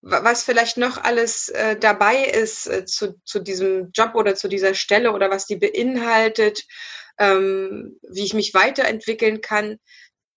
[0.00, 4.74] was vielleicht noch alles äh, dabei ist äh, zu, zu diesem Job oder zu dieser
[4.74, 6.64] Stelle oder was die beinhaltet,
[7.18, 9.78] ähm, wie ich mich weiterentwickeln kann.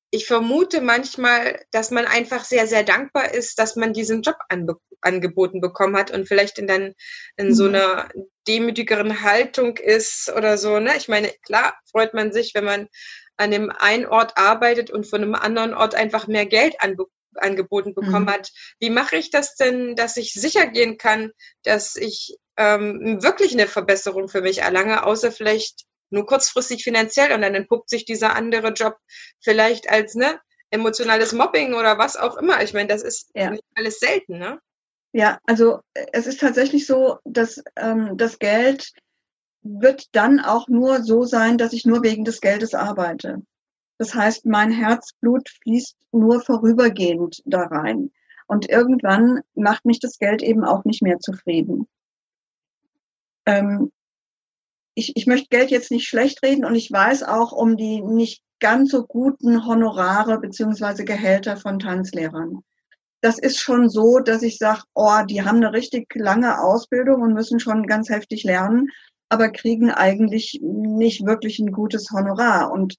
[0.10, 4.78] Ich vermute manchmal, dass man einfach sehr, sehr dankbar ist, dass man diesen Job anbe
[5.04, 6.94] angeboten bekommen hat und vielleicht in dann
[7.36, 7.54] in mhm.
[7.56, 8.08] so einer
[8.48, 10.80] demütigeren Haltung ist oder so.
[10.80, 10.96] Ne?
[10.96, 12.88] Ich meine, klar freut man sich, wenn man
[13.36, 17.94] an dem einen Ort arbeitet und von einem anderen Ort einfach mehr Geld anbe angeboten
[17.94, 18.32] bekommen mhm.
[18.32, 18.52] hat.
[18.80, 21.32] Wie mache ich das denn, dass ich sicher gehen kann,
[21.64, 27.42] dass ich ähm, wirklich eine Verbesserung für mich erlange, außer vielleicht nur kurzfristig finanziell und
[27.42, 28.98] dann entpuppt sich dieser andere Job
[29.40, 30.40] vielleicht als ne
[30.70, 32.62] emotionales Mobbing oder was auch immer.
[32.64, 33.56] Ich meine, das ist ja.
[33.76, 34.60] alles selten, ne?
[35.14, 38.94] Ja, also es ist tatsächlich so, dass ähm, das Geld
[39.62, 43.42] wird dann auch nur so sein, dass ich nur wegen des Geldes arbeite.
[44.02, 48.10] Das heißt, mein Herzblut fließt nur vorübergehend da rein.
[48.48, 51.88] Und irgendwann macht mich das Geld eben auch nicht mehr zufrieden.
[53.46, 53.92] Ähm,
[54.96, 58.42] ich, ich möchte Geld jetzt nicht schlecht reden und ich weiß auch um die nicht
[58.60, 62.64] ganz so guten Honorare beziehungsweise Gehälter von Tanzlehrern.
[63.22, 67.36] Das ist schon so, dass ich sage, oh, die haben eine richtig lange Ausbildung und
[67.36, 68.90] müssen schon ganz heftig lernen,
[69.30, 72.72] aber kriegen eigentlich nicht wirklich ein gutes Honorar.
[72.72, 72.98] Und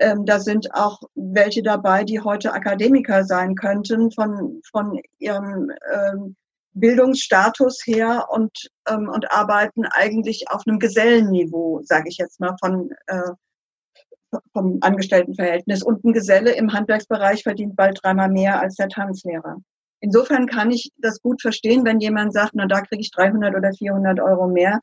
[0.00, 6.36] ähm, da sind auch welche dabei, die heute Akademiker sein könnten von, von ihrem ähm,
[6.72, 12.90] Bildungsstatus her und, ähm, und arbeiten eigentlich auf einem Gesellenniveau, sage ich jetzt mal, von,
[13.06, 15.82] äh, vom Angestelltenverhältnis.
[15.82, 19.56] Und ein Geselle im Handwerksbereich verdient bald dreimal mehr als der Tanzlehrer.
[20.00, 23.72] Insofern kann ich das gut verstehen, wenn jemand sagt, na da kriege ich 300 oder
[23.72, 24.80] 400 Euro mehr,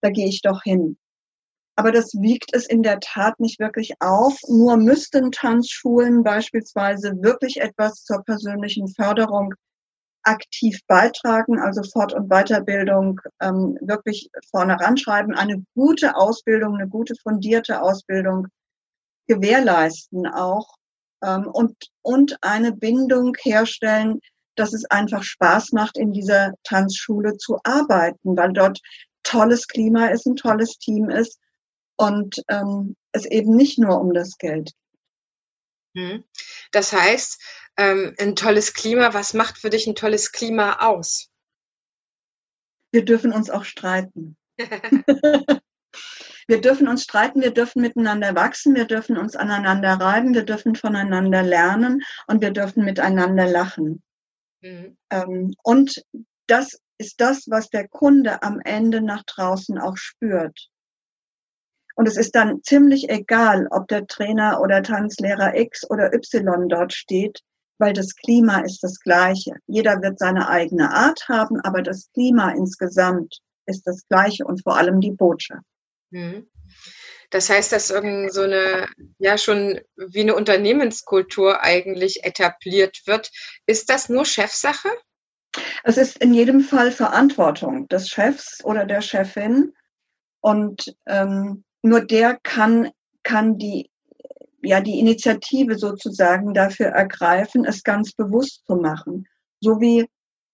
[0.00, 0.96] da gehe ich doch hin
[1.80, 4.38] aber das wiegt es in der Tat nicht wirklich auf.
[4.48, 9.54] Nur müssten Tanzschulen beispielsweise wirklich etwas zur persönlichen Förderung
[10.22, 17.14] aktiv beitragen, also Fort- und Weiterbildung ähm, wirklich vorne ranschreiben, eine gute Ausbildung, eine gute
[17.22, 18.48] fundierte Ausbildung
[19.26, 20.74] gewährleisten auch
[21.24, 24.20] ähm, und, und eine Bindung herstellen,
[24.54, 28.78] dass es einfach Spaß macht, in dieser Tanzschule zu arbeiten, weil dort
[29.22, 31.40] tolles Klima ist, ein tolles Team ist
[32.00, 34.74] und ähm, es eben nicht nur um das Geld geht.
[35.96, 36.24] Hm.
[36.72, 37.42] Das heißt,
[37.76, 41.30] ähm, ein tolles Klima, was macht für dich ein tolles Klima aus?
[42.92, 44.36] Wir dürfen uns auch streiten.
[46.48, 50.74] wir dürfen uns streiten, wir dürfen miteinander wachsen, wir dürfen uns aneinander reiben, wir dürfen
[50.74, 54.02] voneinander lernen und wir dürfen miteinander lachen.
[54.60, 54.96] Mhm.
[55.10, 56.04] Ähm, und
[56.46, 60.70] das ist das, was der Kunde am Ende nach draußen auch spürt.
[62.00, 66.94] Und es ist dann ziemlich egal, ob der Trainer oder Tanzlehrer X oder Y dort
[66.94, 67.40] steht,
[67.76, 69.56] weil das Klima ist das gleiche.
[69.66, 74.78] Jeder wird seine eigene Art haben, aber das Klima insgesamt ist das gleiche und vor
[74.78, 75.66] allem die Botschaft.
[76.08, 76.48] Mhm.
[77.28, 83.30] Das heißt, dass irgend so eine, ja, schon wie eine Unternehmenskultur eigentlich etabliert wird.
[83.66, 84.88] Ist das nur Chefsache?
[85.84, 89.74] Es ist in jedem Fall Verantwortung des Chefs oder der Chefin.
[90.40, 92.90] Und ähm, nur der kann,
[93.22, 93.90] kann die,
[94.62, 99.26] ja, die Initiative sozusagen dafür ergreifen, es ganz bewusst zu machen.
[99.60, 100.06] So wie,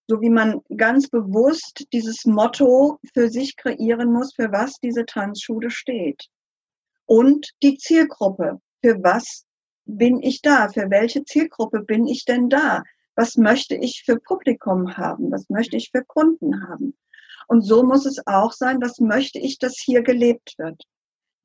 [0.07, 5.69] so wie man ganz bewusst dieses Motto für sich kreieren muss, für was diese Tanzschule
[5.69, 6.27] steht.
[7.05, 8.59] Und die Zielgruppe.
[8.81, 9.45] Für was
[9.85, 10.69] bin ich da?
[10.69, 12.83] Für welche Zielgruppe bin ich denn da?
[13.15, 15.31] Was möchte ich für Publikum haben?
[15.31, 16.95] Was möchte ich für Kunden haben?
[17.47, 20.83] Und so muss es auch sein, was möchte ich, dass hier gelebt wird.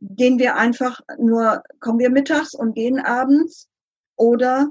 [0.05, 3.69] Gehen wir einfach nur, kommen wir mittags und gehen abends
[4.17, 4.69] oder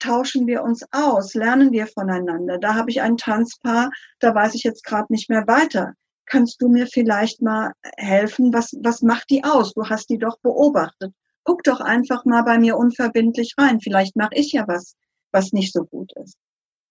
[0.00, 2.58] tauschen wir uns aus, lernen wir voneinander.
[2.58, 5.94] Da habe ich ein Tanzpaar, da weiß ich jetzt gerade nicht mehr weiter.
[6.26, 8.52] Kannst du mir vielleicht mal helfen?
[8.52, 9.74] Was, was macht die aus?
[9.74, 11.14] Du hast die doch beobachtet.
[11.44, 13.80] Guck doch einfach mal bei mir unverbindlich rein.
[13.80, 14.96] Vielleicht mache ich ja was,
[15.30, 16.36] was nicht so gut ist.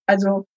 [0.05, 0.47] Also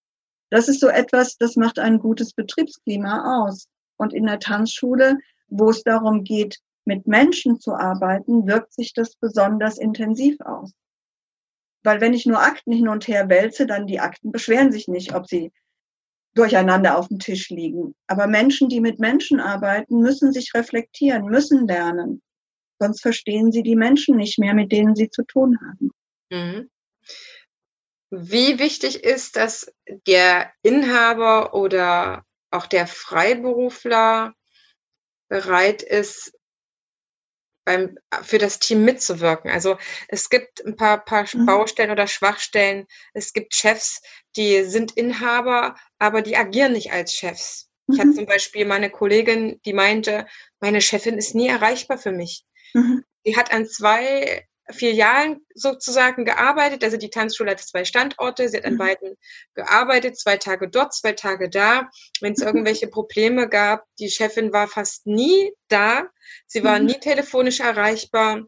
[0.49, 3.66] das ist so etwas, das macht ein gutes Betriebsklima aus.
[3.96, 5.18] Und in der Tanzschule,
[5.49, 10.73] wo es darum geht, mit Menschen zu arbeiten, wirkt sich das besonders intensiv aus.
[11.83, 15.14] Weil wenn ich nur Akten hin und her wälze, dann die Akten beschweren sich nicht,
[15.14, 15.53] ob sie
[16.35, 17.95] durcheinander auf dem Tisch liegen.
[18.07, 22.23] Aber Menschen, die mit Menschen arbeiten, müssen sich reflektieren, müssen lernen.
[22.79, 25.90] Sonst verstehen sie die Menschen nicht mehr, mit denen sie zu tun haben.
[26.31, 26.71] Mhm.
[28.11, 29.73] Wie wichtig ist, dass
[30.07, 34.35] der Inhaber oder auch der Freiberufler
[35.29, 36.33] bereit ist,
[37.70, 39.50] beim, für das Team mitzuwirken.
[39.50, 39.76] Also
[40.09, 41.46] es gibt ein paar, paar mhm.
[41.46, 42.87] Baustellen oder Schwachstellen.
[43.14, 44.02] Es gibt Chefs,
[44.37, 47.68] die sind Inhaber, aber die agieren nicht als Chefs.
[47.87, 47.94] Mhm.
[47.94, 48.14] Ich hatte mhm.
[48.16, 50.26] zum Beispiel meine Kollegin, die meinte,
[50.59, 52.44] meine Chefin ist nie erreichbar für mich.
[52.74, 53.04] Mhm.
[53.24, 56.85] Die hat an zwei Filialen sozusagen gearbeitet.
[56.85, 58.48] Also die Tanzschule hat zwei Standorte.
[58.48, 58.78] Sie hat an mhm.
[58.78, 59.16] beiden
[59.54, 61.90] gearbeitet, zwei Tage dort, zwei Tage da.
[62.20, 62.46] Wenn es mhm.
[62.48, 66.04] irgendwelche Probleme gab, die Chefin war fast nie da.
[66.46, 66.87] Sie war mhm.
[66.87, 68.44] nie telefonisch erreichbar.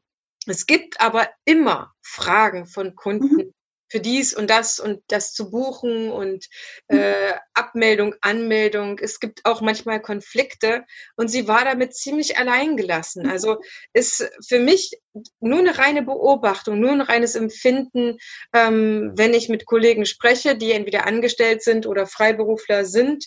[0.46, 3.54] Es gibt aber immer Fragen von Kunden,
[3.92, 6.46] für dies und das und das zu buchen und
[6.88, 8.98] äh, Abmeldung, Anmeldung.
[8.98, 13.28] Es gibt auch manchmal Konflikte und sie war damit ziemlich alleingelassen.
[13.28, 13.58] Also
[13.92, 14.98] ist für mich
[15.40, 18.16] nur eine reine Beobachtung, nur ein reines Empfinden,
[18.54, 23.26] ähm, wenn ich mit Kollegen spreche, die entweder angestellt sind oder Freiberufler sind.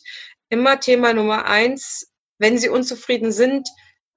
[0.50, 3.70] Immer Thema Nummer eins, wenn sie unzufrieden sind,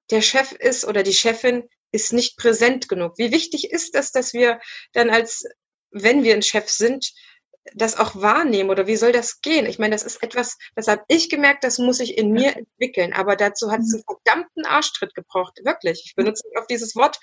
[0.09, 3.19] der Chef ist oder die Chefin ist nicht präsent genug.
[3.19, 4.59] Wie wichtig ist das, dass wir
[4.93, 5.45] dann als
[5.91, 7.11] wenn wir ein Chef sind,
[7.75, 9.65] das auch wahrnehmen oder wie soll das gehen?
[9.65, 13.13] Ich meine, das ist etwas, das habe ich gemerkt, das muss ich in mir entwickeln,
[13.13, 13.95] aber dazu hat es mhm.
[13.95, 16.03] einen verdammten Arschtritt gebraucht, wirklich.
[16.05, 17.19] Ich benutze nicht auf dieses Wort,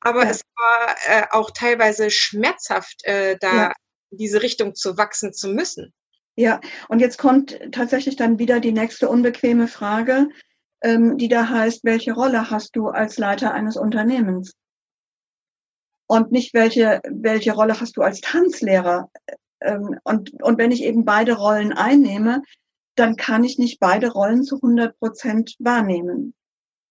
[0.00, 0.30] aber ja.
[0.30, 3.72] es war äh, auch teilweise schmerzhaft, äh, da ja.
[4.10, 5.92] in diese Richtung zu wachsen zu müssen.
[6.36, 10.28] Ja, und jetzt kommt tatsächlich dann wieder die nächste unbequeme Frage,
[10.82, 14.52] ähm, die da heißt, welche Rolle hast du als Leiter eines Unternehmens?
[16.08, 19.10] Und nicht welche, welche Rolle hast du als Tanzlehrer.
[19.60, 22.42] Ähm, und, und wenn ich eben beide Rollen einnehme,
[22.96, 26.34] dann kann ich nicht beide Rollen zu 100 Prozent wahrnehmen.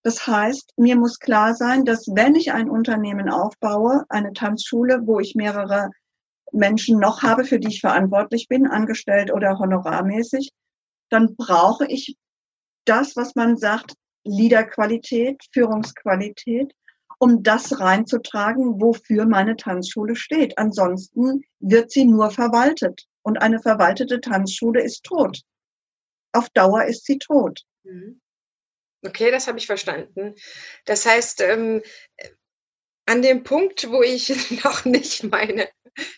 [0.04, 5.20] Das heißt, mir muss klar sein, dass wenn ich ein Unternehmen aufbaue, eine Tanzschule, wo
[5.20, 5.90] ich mehrere
[6.54, 10.52] Menschen noch habe, für die ich verantwortlich bin, angestellt oder honorarmäßig,
[11.10, 12.16] dann brauche ich
[12.86, 16.72] das, was man sagt, Leaderqualität, Führungsqualität
[17.20, 20.58] um das reinzutragen, wofür meine Tanzschule steht.
[20.58, 23.06] Ansonsten wird sie nur verwaltet.
[23.24, 25.42] Und eine verwaltete Tanzschule ist tot.
[26.32, 27.64] Auf Dauer ist sie tot.
[27.84, 28.22] Mhm.
[29.06, 30.36] Okay, das habe ich verstanden.
[30.86, 31.82] Das heißt, ähm,
[33.08, 34.30] an dem Punkt, wo ich
[34.64, 35.68] noch nicht meine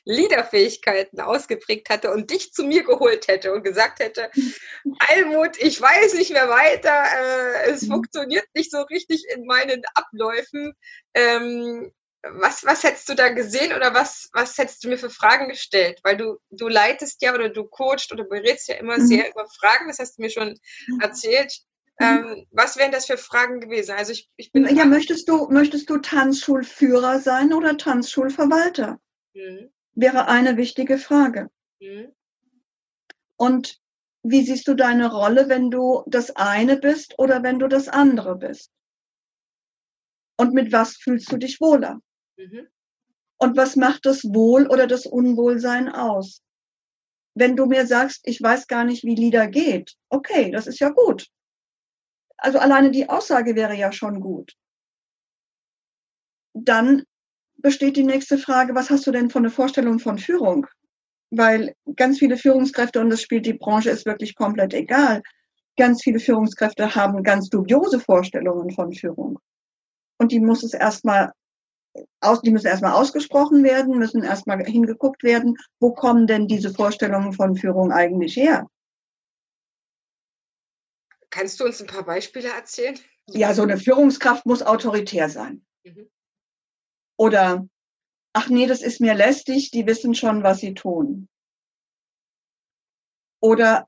[0.04, 4.30] Leaderfähigkeiten ausgeprägt hatte und dich zu mir geholt hätte und gesagt hätte,
[5.08, 7.94] Almut, ich weiß nicht mehr weiter, äh, es mhm.
[7.94, 10.74] funktioniert nicht so richtig in meinen Abläufen.
[11.14, 15.48] Ähm, was, was hättest du da gesehen oder was, was hättest du mir für Fragen
[15.48, 16.02] gestellt?
[16.04, 19.08] Weil du, du leitest ja oder du coachst oder berätst ja immer mhm.
[19.08, 20.60] sehr über Fragen, das hast du mir schon
[21.02, 21.62] erzählt.
[22.00, 22.06] Mhm.
[22.06, 23.92] Ähm, was wären das für Fragen gewesen?
[23.92, 24.74] Also ich, ich bin.
[24.76, 29.00] Ja, möchtest du, möchtest du Tanzschulführer sein oder Tanzschulverwalter?
[29.34, 29.70] Mhm.
[29.96, 31.50] Wäre eine wichtige Frage.
[31.80, 32.14] Mhm.
[33.36, 33.80] Und
[34.24, 38.38] wie siehst du deine Rolle, wenn du das eine bist oder wenn du das andere
[38.38, 38.72] bist?
[40.38, 42.00] Und mit was fühlst du dich wohler?
[42.38, 42.68] Mhm.
[43.38, 46.44] Und was macht das Wohl oder das Unwohlsein aus?
[47.34, 50.90] Wenn du mir sagst, ich weiß gar nicht, wie Lieder geht, okay, das ist ja
[50.90, 51.28] gut.
[52.42, 54.54] Also alleine die Aussage wäre ja schon gut.
[56.54, 57.04] Dann
[57.58, 60.66] besteht die nächste Frage, was hast du denn von der Vorstellung von Führung?
[61.32, 65.22] Weil ganz viele Führungskräfte, und das spielt die Branche, ist wirklich komplett egal,
[65.78, 69.40] ganz viele Führungskräfte haben ganz dubiose Vorstellungen von Führung.
[70.18, 71.32] Und die muss es erstmal
[72.22, 77.34] aus, die müssen erstmal ausgesprochen werden, müssen erstmal hingeguckt werden, wo kommen denn diese Vorstellungen
[77.34, 78.68] von Führung eigentlich her?
[81.30, 82.98] Kannst du uns ein paar Beispiele erzählen?
[83.28, 85.66] Ja, so eine Führungskraft muss autoritär sein.
[85.84, 86.10] Mhm.
[87.18, 87.68] Oder,
[88.34, 91.28] ach nee, das ist mir lästig, die wissen schon, was sie tun.
[93.42, 93.88] Oder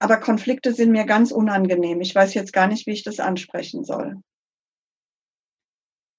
[0.00, 2.00] Aber Konflikte sind mir ganz unangenehm.
[2.00, 4.22] Ich weiß jetzt gar nicht, wie ich das ansprechen soll.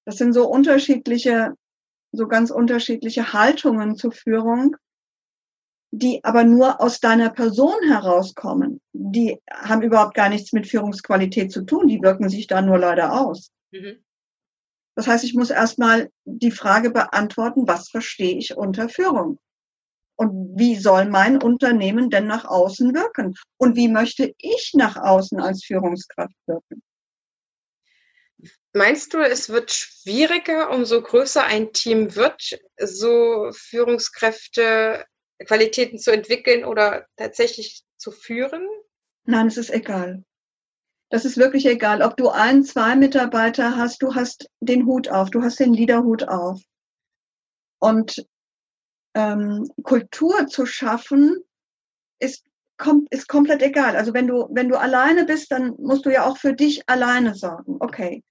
[0.06, 1.54] Das sind so unterschiedliche,
[2.12, 4.76] so ganz unterschiedliche Haltungen zur Führung,
[5.90, 8.80] die aber nur aus deiner Person herauskommen.
[8.92, 11.88] Die haben überhaupt gar nichts mit Führungsqualität zu tun.
[11.88, 13.50] Die wirken sich da nur leider aus.
[13.72, 14.04] Mhm.
[14.94, 19.38] Das heißt, ich muss erstmal die Frage beantworten, was verstehe ich unter Führung?
[20.16, 23.34] Und wie soll mein Unternehmen denn nach außen wirken?
[23.56, 26.82] Und wie möchte ich nach außen als Führungskraft wirken?
[28.72, 35.06] Meinst du, es wird schwieriger, umso größer ein Team wird, so Führungskräfte
[35.46, 38.66] Qualitäten zu entwickeln oder tatsächlich zu führen?
[39.24, 40.24] Nein, es ist egal.
[41.10, 45.30] Das ist wirklich egal, ob du ein, zwei Mitarbeiter hast, du hast den Hut auf,
[45.30, 46.60] du hast den Liederhut auf.
[47.80, 48.24] Und
[49.14, 51.42] ähm, Kultur zu schaffen,
[52.20, 52.44] ist,
[52.76, 53.96] kom ist komplett egal.
[53.96, 57.34] Also wenn du, wenn du alleine bist, dann musst du ja auch für dich alleine
[57.34, 57.76] sorgen.
[57.80, 58.22] Okay.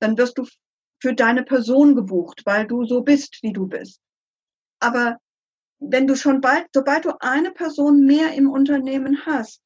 [0.00, 0.46] Dann wirst du
[1.00, 4.00] für deine Person gebucht, weil du so bist, wie du bist.
[4.80, 5.16] Aber
[5.78, 9.60] wenn du schon bald, sobald du eine Person mehr im Unternehmen hast,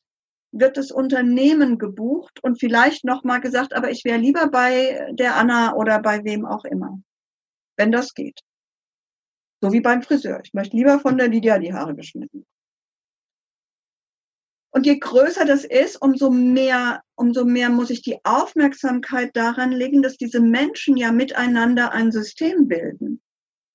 [0.53, 5.75] wird das Unternehmen gebucht und vielleicht nochmal gesagt, aber ich wäre lieber bei der Anna
[5.75, 7.01] oder bei wem auch immer,
[7.77, 8.41] wenn das geht.
[9.61, 10.41] So wie beim Friseur.
[10.43, 12.47] Ich möchte lieber von der Lydia die Haare geschnitten.
[14.73, 20.01] Und je größer das ist, umso mehr, umso mehr muss ich die Aufmerksamkeit daran legen,
[20.01, 23.21] dass diese Menschen ja miteinander ein System bilden.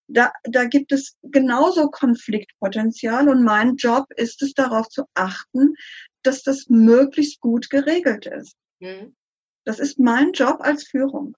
[0.08, 5.74] Da, da gibt es genauso Konfliktpotenzial und mein Job ist es, darauf zu achten,
[6.22, 8.56] dass das möglichst gut geregelt ist.
[8.80, 9.16] Mhm.
[9.64, 11.36] Das ist mein Job als Führung.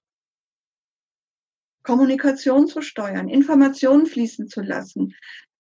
[1.84, 5.16] Kommunikation zu steuern, Informationen fließen zu lassen,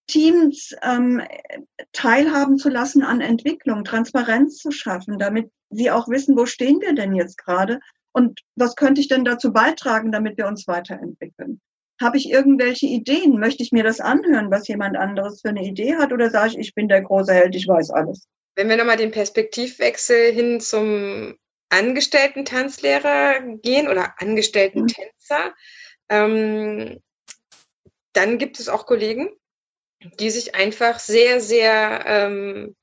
[0.07, 1.21] Teams ähm,
[1.93, 6.93] teilhaben zu lassen an Entwicklung, Transparenz zu schaffen, damit sie auch wissen, wo stehen wir
[6.93, 7.79] denn jetzt gerade
[8.13, 11.61] und was könnte ich denn dazu beitragen, damit wir uns weiterentwickeln.
[11.99, 13.39] Habe ich irgendwelche Ideen?
[13.39, 16.13] Möchte ich mir das anhören, was jemand anderes für eine Idee hat?
[16.13, 18.27] Oder sage ich, ich bin der große Held, ich weiß alles?
[18.55, 21.35] Wenn wir nochmal den Perspektivwechsel hin zum
[21.69, 24.87] angestellten Tanzlehrer gehen oder angestellten mhm.
[24.87, 25.53] Tänzer,
[26.09, 27.01] ähm,
[28.13, 29.29] dann gibt es auch Kollegen,
[30.19, 32.75] die sich einfach sehr, sehr ähm,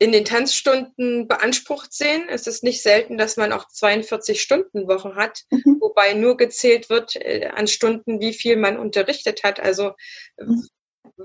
[0.00, 2.24] in den Tanzstunden beansprucht sehen.
[2.30, 5.76] Es ist nicht selten, dass man auch 42 Stunden Wochen hat, mhm.
[5.78, 9.60] wobei nur gezählt wird äh, an Stunden, wie viel man unterrichtet hat.
[9.60, 9.92] Also
[10.38, 10.66] mhm.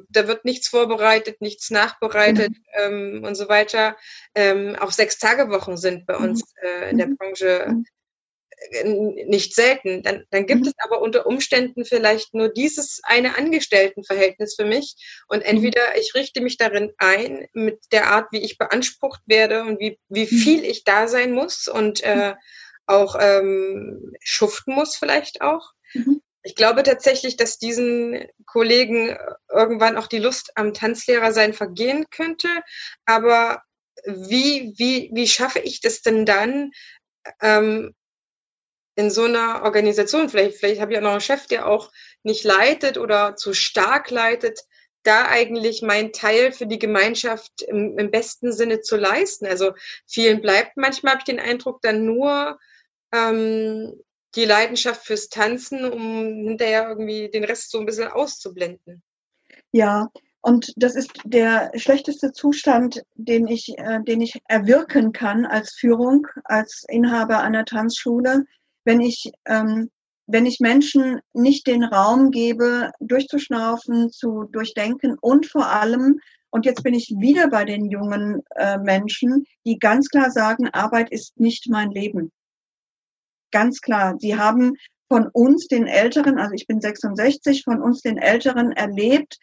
[0.09, 2.65] da wird nichts vorbereitet, nichts nachbereitet mhm.
[2.73, 3.95] ähm, und so weiter.
[4.35, 6.67] Ähm, auch sechs Tage Wochen sind bei uns mhm.
[6.67, 7.15] äh, in der mhm.
[7.15, 7.67] Branche
[8.83, 10.03] nicht selten.
[10.03, 10.67] Dann, dann gibt mhm.
[10.67, 14.95] es aber unter Umständen vielleicht nur dieses eine Angestelltenverhältnis für mich.
[15.27, 15.45] Und mhm.
[15.45, 19.99] entweder ich richte mich darin ein mit der Art, wie ich beansprucht werde und wie,
[20.09, 20.37] wie mhm.
[20.37, 22.33] viel ich da sein muss und äh,
[22.87, 25.71] auch ähm, schuften muss vielleicht auch.
[25.93, 26.21] Mhm.
[26.43, 29.17] Ich glaube tatsächlich, dass diesen Kollegen
[29.51, 32.47] irgendwann auch die Lust am Tanzlehrer sein vergehen könnte.
[33.05, 33.63] Aber
[34.05, 36.71] wie, wie, wie schaffe ich das denn dann,
[37.41, 37.95] ähm,
[38.95, 41.91] in so einer Organisation, vielleicht, vielleicht habe ich auch noch einen Chef, der auch
[42.23, 44.61] nicht leitet oder zu stark leitet,
[45.03, 49.45] da eigentlich mein Teil für die Gemeinschaft im, im besten Sinne zu leisten.
[49.45, 49.73] Also
[50.07, 52.57] vielen bleibt manchmal, habe ich den Eindruck, dann nur
[53.13, 54.01] ähm,
[54.35, 59.03] die Leidenschaft fürs Tanzen, um hinterher irgendwie den Rest so ein bisschen auszublenden.
[59.71, 60.09] Ja,
[60.41, 66.27] und das ist der schlechteste Zustand, den ich, äh, den ich erwirken kann als Führung,
[66.43, 68.45] als Inhaber einer Tanzschule,
[68.85, 69.89] wenn ich, ähm,
[70.27, 76.19] wenn ich Menschen nicht den Raum gebe, durchzuschnaufen, zu durchdenken und vor allem,
[76.49, 81.11] und jetzt bin ich wieder bei den jungen äh, Menschen, die ganz klar sagen, Arbeit
[81.11, 82.31] ist nicht mein Leben.
[83.51, 84.15] Ganz klar.
[84.19, 84.73] Sie haben
[85.09, 89.37] von uns, den Älteren, also ich bin 66, von uns, den Älteren erlebt,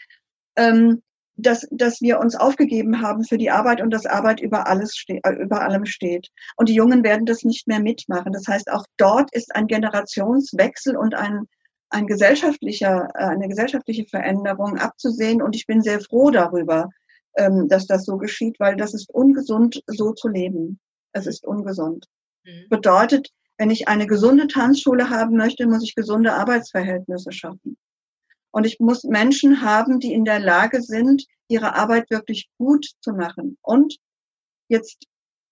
[0.57, 1.03] ähm,
[1.37, 5.25] dass, dass wir uns aufgegeben haben für die Arbeit und dass Arbeit über alles steht,
[5.27, 6.29] äh, über allem steht.
[6.57, 8.33] Und die Jungen werden das nicht mehr mitmachen.
[8.33, 11.49] Das heißt, auch dort ist ein Generationswechsel und ein,
[11.91, 15.43] ein gesellschaftlicher, äh, eine gesellschaftliche Veränderung abzusehen.
[15.43, 16.91] Und ich bin sehr froh darüber,
[17.37, 20.81] ähm, dass das so geschieht, weil das ist ungesund, so zu leben.
[21.13, 22.07] Es ist ungesund.
[22.45, 22.67] Mhm.
[22.69, 27.77] Bedeutet, wenn ich eine gesunde Tanzschule haben möchte, muss ich gesunde Arbeitsverhältnisse schaffen.
[28.53, 33.13] Und ich muss Menschen haben, die in der Lage sind, ihre Arbeit wirklich gut zu
[33.13, 33.59] machen.
[33.63, 33.97] Und
[34.69, 35.07] jetzt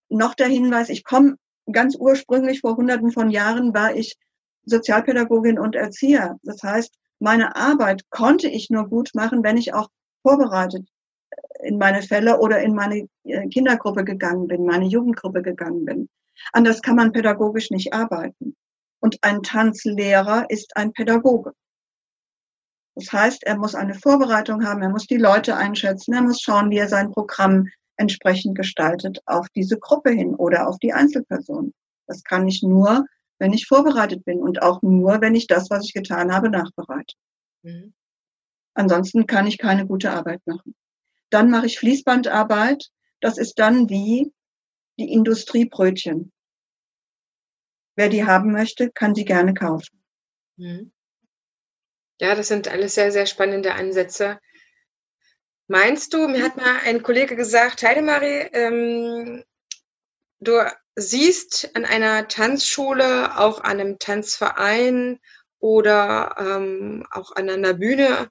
[0.09, 1.37] noch der Hinweis, ich komme
[1.73, 4.17] ganz ursprünglich vor hunderten von Jahren war ich
[4.65, 6.39] Sozialpädagogin und Erzieher.
[6.43, 9.89] Das heißt, meine Arbeit konnte ich nur gut machen, wenn ich auch
[10.23, 10.89] vorbereitet
[11.63, 16.09] in meine Fälle oder in meine äh, Kindergruppe gegangen bin, meine Jugendgruppe gegangen bin.
[16.53, 18.57] Anders kann man pädagogisch nicht arbeiten.
[19.01, 21.53] Und ein Tanzlehrer ist ein Pädagoge.
[23.01, 26.71] Das heißt, er muss eine Vorbereitung haben, er muss die Leute einschätzen, er muss schauen,
[26.71, 31.73] wie er sein Programm entsprechend gestaltet auf diese Gruppe hin oder auf die Einzelperson.
[32.07, 33.07] Das kann ich nur,
[33.39, 37.15] wenn ich vorbereitet bin und auch nur, wenn ich das, was ich getan habe, nachbereite.
[37.63, 37.95] Mhm.
[38.75, 40.75] Ansonsten kann ich keine gute Arbeit machen.
[41.31, 42.91] Dann mache ich Fließbandarbeit.
[43.21, 44.31] Das ist dann wie
[44.99, 46.33] die Industriebrötchen.
[47.97, 50.03] Wer die haben möchte, kann sie gerne kaufen.
[50.59, 50.93] Mhm.
[52.21, 54.39] Ja, das sind alles sehr, sehr spannende Ansätze.
[55.69, 59.43] Meinst du, mir hat mal ein Kollege gesagt, Heidemarie, ähm,
[60.39, 60.61] du
[60.97, 65.19] siehst an einer Tanzschule, auch an einem Tanzverein
[65.61, 68.31] oder ähm, auch an einer Bühne,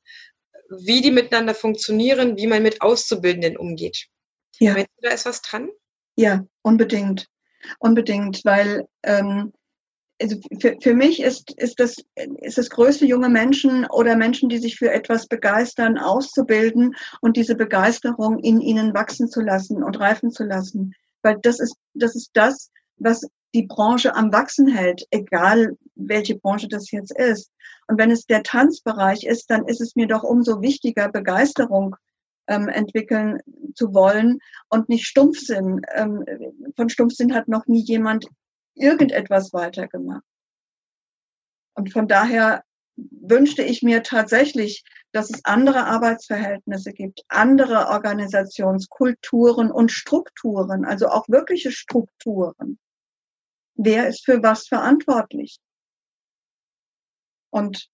[0.70, 4.06] wie die miteinander funktionieren, wie man mit Auszubildenden umgeht.
[4.60, 4.74] Ja.
[4.74, 5.70] Meinst du, da ist was dran?
[6.16, 7.28] Ja, unbedingt.
[7.80, 9.52] Unbedingt, weil ähm,
[10.22, 11.97] also für, für mich ist, ist, das,
[12.41, 17.55] ist das größte junge Menschen oder Menschen, die sich für etwas begeistern, auszubilden und diese
[17.55, 20.93] Begeisterung in ihnen wachsen zu lassen und reifen zu lassen.
[21.22, 26.67] Weil das ist, das ist das, was die Branche am Wachsen hält, egal welche Branche
[26.67, 27.51] das jetzt ist.
[27.88, 31.95] Und wenn es der Tanzbereich ist, dann ist es mir doch umso wichtiger, Begeisterung
[32.47, 33.39] ähm, entwickeln
[33.74, 34.39] zu wollen
[34.70, 35.82] und nicht Stumpfsinn.
[35.95, 36.24] Ähm,
[36.76, 38.28] von Stumpfsinn hat noch nie jemand
[38.80, 40.23] irgendetwas weitergemacht.
[41.75, 42.63] Und von daher
[42.95, 51.27] wünschte ich mir tatsächlich, dass es andere Arbeitsverhältnisse gibt, andere Organisationskulturen und Strukturen, also auch
[51.30, 52.77] wirkliche Strukturen.
[53.75, 55.57] Wer ist für was verantwortlich?
[57.51, 57.88] Und,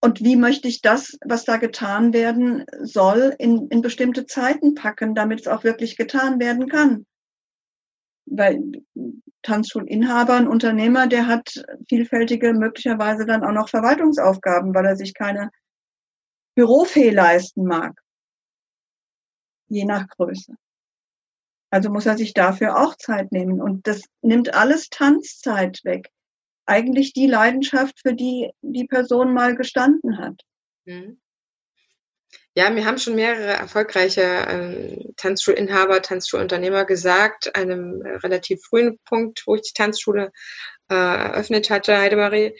[0.00, 5.14] und wie möchte ich das, was da getan werden soll, in, in bestimmte Zeiten packen,
[5.14, 7.06] damit es auch wirklich getan werden kann?
[8.26, 8.60] Weil
[9.42, 15.50] Tanzschulinhaber, ein Unternehmer, der hat vielfältige, möglicherweise dann auch noch Verwaltungsaufgaben, weil er sich keine
[16.56, 18.00] Bürofee leisten mag.
[19.68, 20.54] Je nach Größe.
[21.70, 23.60] Also muss er sich dafür auch Zeit nehmen.
[23.60, 26.10] Und das nimmt alles Tanzzeit weg.
[26.64, 30.42] Eigentlich die Leidenschaft, für die die Person mal gestanden hat.
[30.84, 31.20] Mhm.
[32.58, 39.42] Ja, mir haben schon mehrere erfolgreiche ähm, Tanzschulinhaber, Tanzschulunternehmer gesagt, einem äh, relativ frühen Punkt,
[39.46, 40.32] wo ich die Tanzschule
[40.88, 42.58] äh, eröffnet hatte, Heidemarie,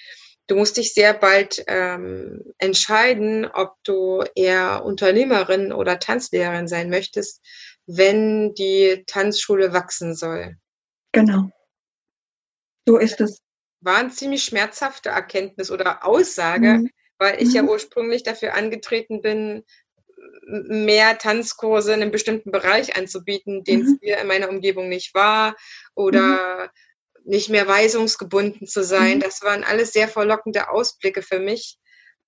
[0.49, 7.41] du musst dich sehr bald ähm, entscheiden, ob du eher Unternehmerin oder Tanzlehrerin sein möchtest,
[7.87, 10.57] wenn die Tanzschule wachsen soll.
[11.13, 11.49] Genau.
[12.87, 13.41] So ist es.
[13.81, 17.55] War eine ziemlich schmerzhafte Erkenntnis oder Aussage, mhm weil ich mhm.
[17.55, 19.65] ja ursprünglich dafür angetreten bin,
[20.47, 23.99] mehr Tanzkurse in einem bestimmten Bereich anzubieten, den es mhm.
[24.03, 25.57] hier in meiner Umgebung nicht war
[25.95, 26.71] oder
[27.25, 27.33] mhm.
[27.33, 29.19] nicht mehr weisungsgebunden zu sein.
[29.19, 29.21] Mhm.
[29.21, 31.79] Das waren alles sehr verlockende Ausblicke für mich.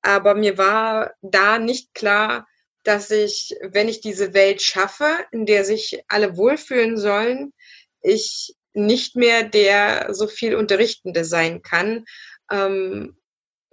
[0.03, 2.47] Aber mir war da nicht klar,
[2.85, 7.53] dass ich, wenn ich diese Welt schaffe, in der sich alle wohlfühlen sollen,
[8.01, 12.05] ich nicht mehr der so viel Unterrichtende sein kann.
[12.51, 13.19] Ähm,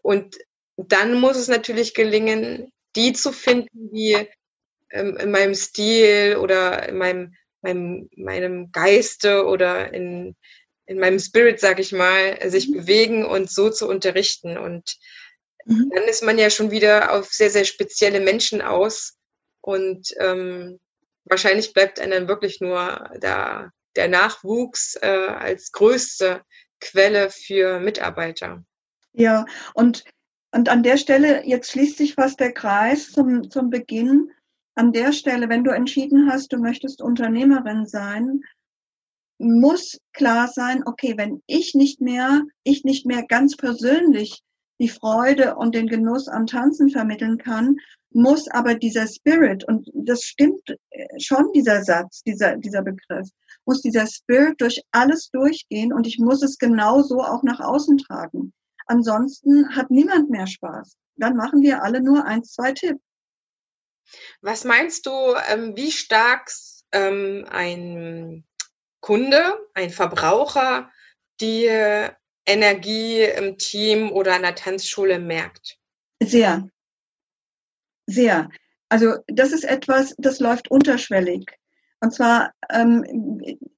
[0.02, 0.38] und
[0.78, 4.28] dann muss es natürlich gelingen, die zu finden, die
[4.92, 10.36] ähm, in meinem Stil oder in meinem, meinem, meinem Geiste oder in,
[10.86, 12.74] in meinem Spirit, sag ich mal, sich mhm.
[12.74, 14.58] bewegen und so zu unterrichten.
[14.58, 14.98] Und
[15.66, 15.92] mhm.
[15.94, 19.18] dann ist man ja schon wieder auf sehr, sehr spezielle Menschen aus.
[19.62, 20.80] Und ähm,
[21.26, 26.44] wahrscheinlich bleibt einem dann wirklich nur da, der Nachwuchs äh, als größte
[26.80, 28.64] Quelle für Mitarbeiter.
[29.14, 30.04] Ja, und
[30.56, 34.32] und an der Stelle, jetzt schließt sich fast der Kreis zum, zum Beginn.
[34.76, 38.42] An der Stelle, wenn du entschieden hast, du möchtest Unternehmerin sein,
[39.38, 44.42] muss klar sein, okay, wenn ich nicht mehr, ich nicht mehr ganz persönlich
[44.80, 47.76] die Freude und den Genuss am Tanzen vermitteln kann,
[48.12, 53.28] muss aber dieser Spirit, und das stimmt äh, schon, dieser Satz, dieser, dieser Begriff,
[53.66, 58.54] muss dieser Spirit durch alles durchgehen und ich muss es genauso auch nach außen tragen.
[58.86, 60.98] Ansonsten hat niemand mehr Spaß.
[61.16, 63.02] Dann machen wir alle nur eins, zwei Tipps.
[64.42, 65.12] Was meinst du,
[65.50, 66.52] ähm, wie stark
[66.92, 68.46] ähm, ein
[69.00, 70.92] Kunde, ein Verbraucher
[71.42, 71.66] die
[72.46, 75.78] Energie im Team oder an der Tanzschule merkt?
[76.22, 76.70] Sehr.
[78.08, 78.50] Sehr.
[78.90, 81.46] Also das ist etwas, das läuft unterschwellig.
[82.02, 83.04] Und zwar, ähm,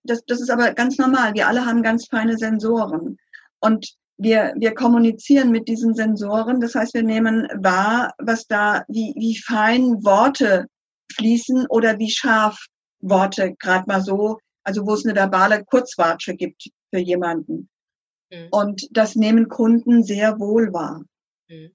[0.03, 1.33] das, das ist aber ganz normal.
[1.33, 3.17] Wir alle haben ganz feine Sensoren.
[3.59, 6.59] Und wir, wir kommunizieren mit diesen Sensoren.
[6.59, 10.67] Das heißt, wir nehmen wahr, was da, wie, wie fein Worte
[11.15, 12.65] fließen oder wie scharf
[12.99, 17.69] Worte gerade mal so, also wo es eine verbale Kurzwatsche gibt für jemanden.
[18.31, 18.47] Mhm.
[18.51, 21.03] Und das nehmen Kunden sehr wohl wahr.
[21.47, 21.71] Mhm.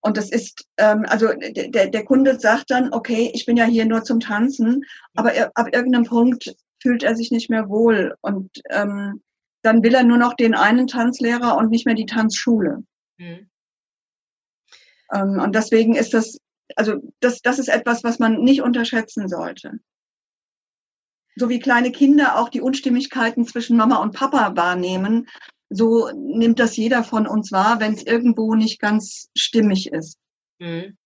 [0.00, 3.84] Und das ist, ähm, also der, der Kunde sagt dann, okay, ich bin ja hier
[3.84, 4.84] nur zum Tanzen,
[5.14, 9.20] aber er, ab irgendeinem Punkt fühlt er sich nicht mehr wohl und ähm,
[9.62, 12.84] dann will er nur noch den einen Tanzlehrer und nicht mehr die Tanzschule.
[13.18, 13.50] Mhm.
[15.12, 16.38] Ähm, und deswegen ist das,
[16.76, 19.80] also das, das ist etwas, was man nicht unterschätzen sollte.
[21.36, 25.28] So wie kleine Kinder auch die Unstimmigkeiten zwischen Mama und Papa wahrnehmen,
[25.70, 30.18] so nimmt das jeder von uns wahr, wenn es irgendwo nicht ganz stimmig ist.
[30.58, 30.96] Mhm.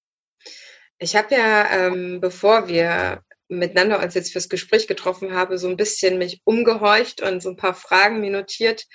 [0.99, 3.23] Ich habe ja, ähm, bevor wir
[3.59, 7.57] miteinander uns jetzt fürs Gespräch getroffen haben, so ein bisschen mich umgehorcht und so ein
[7.57, 8.87] paar Fragen mir notiert,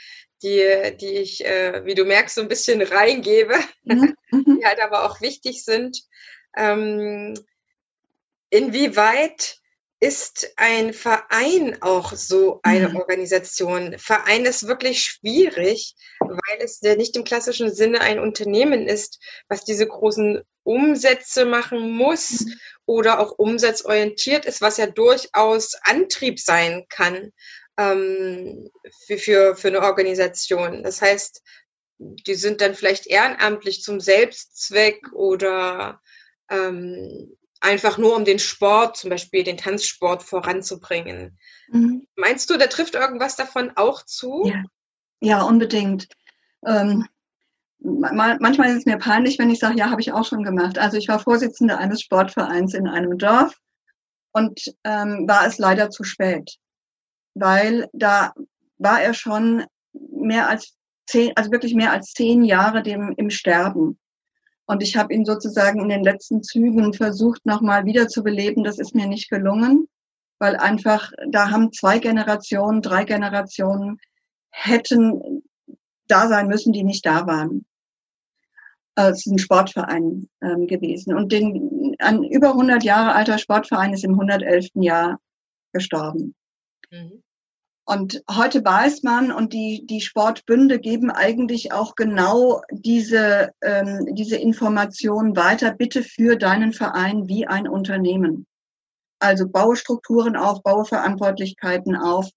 [0.43, 4.15] die, die ich, äh, wie du merkst, so ein bisschen reingebe, mhm.
[4.31, 6.01] die halt aber auch wichtig sind.
[6.55, 7.33] Ähm,
[8.49, 9.59] inwieweit
[9.99, 12.97] ist ein Verein auch so eine mhm.
[12.97, 13.97] Organisation.
[13.97, 19.65] Verein ist wirklich schwierig, weil es ja nicht im klassischen Sinne ein Unternehmen ist, was
[19.65, 22.45] diese großen Umsätze machen muss
[22.85, 27.31] oder auch umsatzorientiert ist, was ja durchaus Antrieb sein kann
[27.77, 28.69] ähm,
[29.05, 30.83] für, für, für eine Organisation.
[30.83, 31.41] Das heißt,
[31.99, 36.01] die sind dann vielleicht ehrenamtlich zum Selbstzweck oder
[36.49, 41.39] ähm, einfach nur um den Sport, zum Beispiel den Tanzsport voranzubringen.
[41.69, 42.07] Mhm.
[42.15, 44.43] Meinst du, da trifft irgendwas davon auch zu?
[44.45, 44.63] Ja,
[45.21, 46.09] ja unbedingt.
[46.65, 47.07] Ähm,
[47.79, 50.77] manchmal ist es mir peinlich, wenn ich sage, ja, habe ich auch schon gemacht.
[50.77, 53.55] Also ich war Vorsitzende eines Sportvereins in einem Dorf
[54.31, 56.57] und ähm, war es leider zu spät,
[57.33, 58.33] weil da
[58.77, 60.75] war er schon mehr als
[61.07, 63.97] zehn, also wirklich mehr als zehn Jahre dem im Sterben.
[64.65, 68.63] Und ich habe ihn sozusagen in den letzten Zügen versucht, nochmal wiederzubeleben.
[68.65, 69.87] Das ist mir nicht gelungen,
[70.39, 73.97] weil einfach, da haben zwei Generationen, drei Generationen
[74.49, 75.43] hätten
[76.07, 77.65] da sein müssen, die nicht da waren.
[78.95, 81.13] Es ist ein Sportverein ähm, gewesen.
[81.13, 84.69] Und den, ein über 100 Jahre alter Sportverein ist im 111.
[84.75, 85.19] Jahr
[85.71, 86.33] gestorben.
[86.89, 87.21] Mhm.
[87.89, 94.35] Und heute weiß man, und die, die Sportbünde geben eigentlich auch genau diese, ähm, diese
[94.35, 98.45] Information weiter, bitte für deinen Verein wie ein Unternehmen.
[99.19, 102.29] Also baue Strukturen auf, baue Verantwortlichkeiten auf.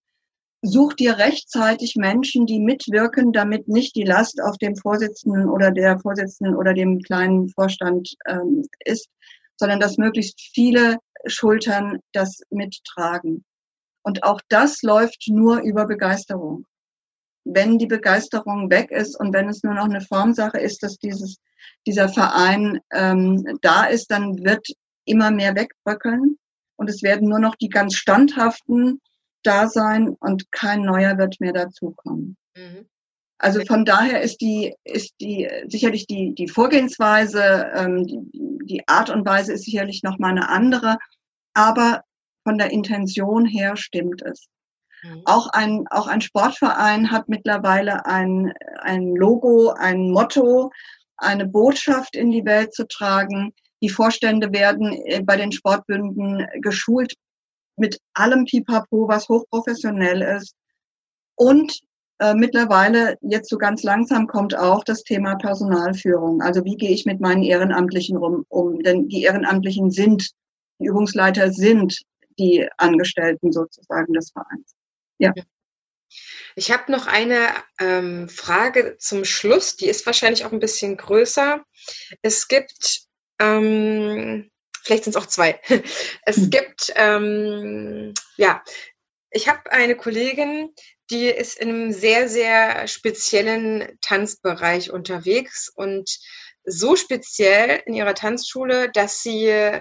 [0.62, 5.98] Such dir rechtzeitig Menschen, die mitwirken, damit nicht die Last auf dem Vorsitzenden oder der
[5.98, 9.08] Vorsitzenden oder dem kleinen Vorstand ähm, ist,
[9.56, 13.44] sondern dass möglichst viele Schultern das mittragen.
[14.02, 16.66] Und auch das läuft nur über Begeisterung.
[17.44, 21.38] Wenn die Begeisterung weg ist und wenn es nur noch eine Formsache ist, dass dieses,
[21.86, 24.66] dieser Verein ähm, da ist, dann wird
[25.06, 26.36] immer mehr wegbröckeln
[26.76, 29.00] und es werden nur noch die ganz standhaften
[29.43, 32.36] da sein und kein neuer wird mehr dazukommen.
[32.57, 32.86] Mhm.
[33.38, 38.20] Also von daher ist die, ist die sicherlich die, die Vorgehensweise, ähm, die,
[38.66, 40.99] die Art und Weise ist sicherlich noch mal eine andere,
[41.55, 42.03] aber
[42.45, 44.47] von der Intention her stimmt es.
[45.03, 45.22] Mhm.
[45.24, 50.70] Auch ein, auch ein Sportverein hat mittlerweile ein, ein Logo, ein Motto,
[51.16, 53.55] eine Botschaft in die Welt zu tragen.
[53.82, 57.14] Die Vorstände werden äh, bei den Sportbünden geschult
[57.81, 60.55] mit allem Pipapo, was hochprofessionell ist.
[61.35, 61.81] Und
[62.20, 66.43] äh, mittlerweile, jetzt so ganz langsam, kommt auch das Thema Personalführung.
[66.43, 68.81] Also wie gehe ich mit meinen Ehrenamtlichen rum, um?
[68.81, 70.31] Denn die Ehrenamtlichen sind,
[70.78, 71.99] die Übungsleiter sind
[72.39, 74.74] die Angestellten sozusagen des Vereins.
[75.18, 75.33] Ja.
[76.57, 81.62] Ich habe noch eine ähm, Frage zum Schluss, die ist wahrscheinlich auch ein bisschen größer.
[82.22, 83.03] Es gibt,
[83.39, 84.51] ähm,
[84.83, 85.61] vielleicht sind es auch zwei,
[86.24, 86.51] es hm.
[86.51, 88.62] gibt, ähm, ja,
[89.31, 90.74] ich habe eine Kollegin,
[91.11, 96.18] die ist in einem sehr, sehr speziellen Tanzbereich unterwegs und
[96.64, 99.81] so speziell in ihrer Tanzschule, dass sie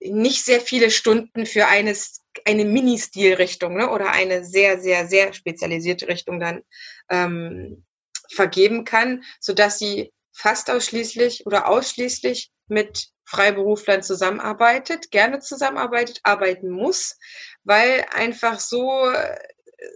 [0.00, 6.08] nicht sehr viele Stunden für eines, eine Mini-Stilrichtung ne, oder eine sehr, sehr, sehr spezialisierte
[6.08, 6.62] Richtung dann
[7.10, 7.84] ähm,
[8.30, 17.18] vergeben kann, sodass sie fast ausschließlich oder ausschließlich mit Freiberuflern zusammenarbeitet, gerne zusammenarbeitet, arbeiten muss,
[17.64, 19.36] weil einfach so äh,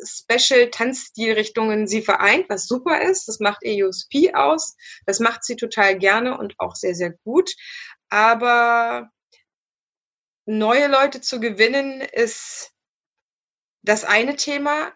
[0.04, 3.28] Special Tanzstilrichtungen sie vereint, was super ist.
[3.28, 4.76] Das macht EUSP aus.
[5.06, 7.50] Das macht sie total gerne und auch sehr, sehr gut.
[8.10, 9.10] Aber
[10.44, 12.72] neue Leute zu gewinnen, ist
[13.82, 14.92] das eine Thema.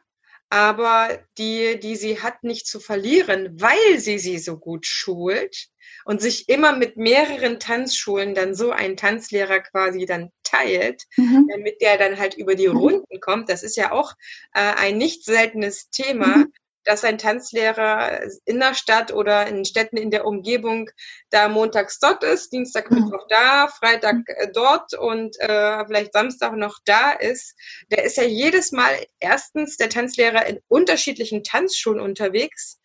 [0.51, 5.69] Aber die, die sie hat, nicht zu verlieren, weil sie sie so gut schult
[6.05, 11.49] und sich immer mit mehreren Tanzschulen dann so ein Tanzlehrer quasi dann teilt, mhm.
[11.51, 12.77] damit der dann halt über die mhm.
[12.77, 13.49] Runden kommt.
[13.49, 14.13] Das ist ja auch
[14.53, 16.53] äh, ein nicht seltenes Thema, mhm
[16.85, 20.91] dass ein Tanzlehrer in der Stadt oder in Städten in der Umgebung
[21.31, 23.05] da montags dort ist, Dienstag, mhm.
[23.05, 27.55] Mittwoch da, Freitag äh, dort und äh, vielleicht Samstag noch da ist,
[27.91, 32.81] der ist ja jedes Mal erstens der Tanzlehrer in unterschiedlichen Tanzschulen unterwegs,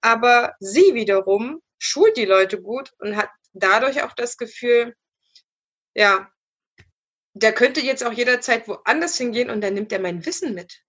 [0.00, 4.94] aber sie wiederum schult die Leute gut und hat dadurch auch das Gefühl,
[5.94, 6.28] ja,
[7.34, 10.82] der könnte jetzt auch jederzeit woanders hingehen und dann nimmt er mein Wissen mit.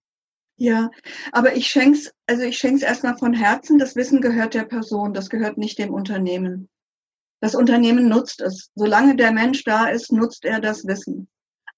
[0.58, 0.90] Ja,
[1.34, 3.78] aber ich schenk's, also ich schenk's erstmal von Herzen.
[3.78, 6.70] Das Wissen gehört der Person, das gehört nicht dem Unternehmen.
[7.42, 8.72] Das Unternehmen nutzt es.
[8.76, 11.28] Solange der Mensch da ist, nutzt er das Wissen.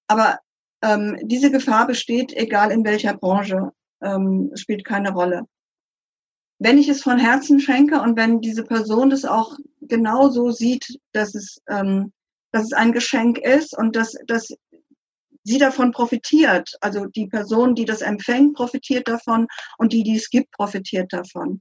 [0.06, 0.38] Aber
[0.82, 5.42] ähm, diese Gefahr besteht, egal in welcher Branche, ähm, spielt keine Rolle.
[6.60, 10.98] Wenn ich es von Herzen schenke und wenn diese Person das auch genau so sieht,
[11.12, 12.12] dass es, ähm,
[12.52, 14.48] dass es ein Geschenk ist und dass, dass
[15.48, 16.70] sie davon profitiert.
[16.80, 19.46] Also die Person, die das empfängt, profitiert davon
[19.78, 21.60] und die, die es gibt, profitiert davon.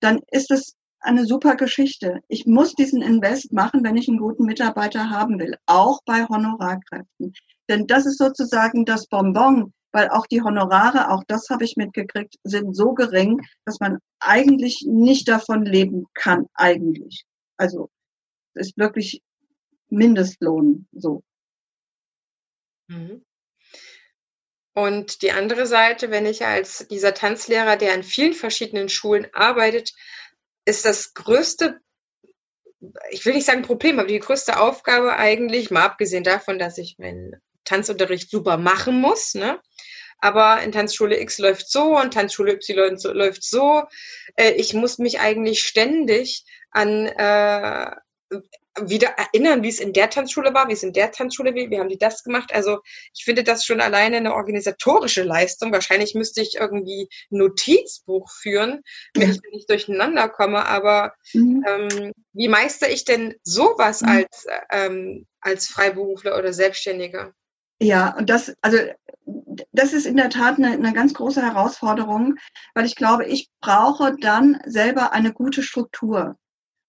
[0.00, 2.20] Dann ist es eine super Geschichte.
[2.28, 7.34] Ich muss diesen Invest machen, wenn ich einen guten Mitarbeiter haben will, auch bei Honorarkräften.
[7.68, 12.36] Denn das ist sozusagen das Bonbon, weil auch die Honorare, auch das habe ich mitgekriegt,
[12.44, 17.24] sind so gering, dass man eigentlich nicht davon leben kann, eigentlich.
[17.56, 17.90] Also
[18.54, 19.22] ist wirklich
[19.90, 21.22] Mindestlohn so.
[22.88, 23.24] Mhm.
[24.74, 29.92] Und die andere Seite, wenn ich als dieser Tanzlehrer, der an vielen verschiedenen Schulen arbeitet,
[30.64, 31.80] ist das größte,
[33.10, 36.96] ich will nicht sagen Problem, aber die größte Aufgabe eigentlich, mal abgesehen davon, dass ich
[36.98, 39.60] meinen Tanzunterricht super machen muss, ne?
[40.18, 43.84] aber in Tanzschule X läuft so und Tanzschule Y läuft so.
[44.36, 47.90] Äh, ich muss mich eigentlich ständig an äh,
[48.80, 51.78] wieder erinnern, wie es in der Tanzschule war, wie es in der Tanzschule war, wie
[51.78, 52.52] haben die das gemacht.
[52.52, 52.80] Also
[53.14, 55.72] ich finde das schon alleine eine organisatorische Leistung.
[55.72, 58.82] Wahrscheinlich müsste ich irgendwie ein Notizbuch führen,
[59.14, 60.66] wenn ich nicht durcheinander komme.
[60.66, 61.64] Aber mhm.
[61.66, 64.08] ähm, wie meistere ich denn sowas mhm.
[64.08, 67.32] als, ähm, als Freiberufler oder Selbstständiger?
[67.80, 68.78] Ja, und das, also
[69.72, 72.36] das ist in der Tat eine, eine ganz große Herausforderung,
[72.74, 76.36] weil ich glaube, ich brauche dann selber eine gute Struktur.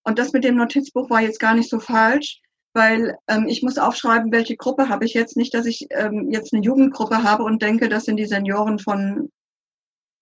[0.06, 2.40] Und das mit dem Notizbuch war jetzt gar nicht so falsch,
[2.74, 5.36] weil ähm, ich muss aufschreiben, welche Gruppe habe ich jetzt.
[5.36, 9.30] Nicht, dass ich ähm, jetzt eine Jugendgruppe habe und denke, das sind die Senioren von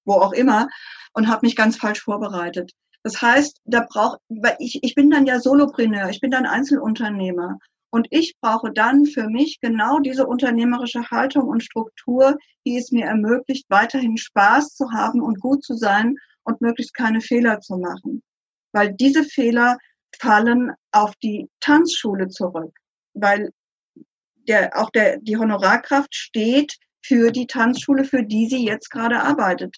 [0.06, 0.68] wo auch immer
[1.14, 2.72] und habe mich ganz falsch vorbereitet.
[3.04, 7.60] Das heißt, da braucht, weil ich, ich bin dann ja Solopreneur, ich bin dann Einzelunternehmer.
[7.90, 13.06] Und ich brauche dann für mich genau diese unternehmerische Haltung und Struktur, die es mir
[13.06, 18.24] ermöglicht, weiterhin Spaß zu haben und gut zu sein und möglichst keine Fehler zu machen
[18.74, 19.78] weil diese Fehler
[20.20, 22.76] fallen auf die Tanzschule zurück,
[23.14, 23.52] weil
[24.48, 29.78] der, auch der, die Honorarkraft steht für die Tanzschule, für die sie jetzt gerade arbeitet.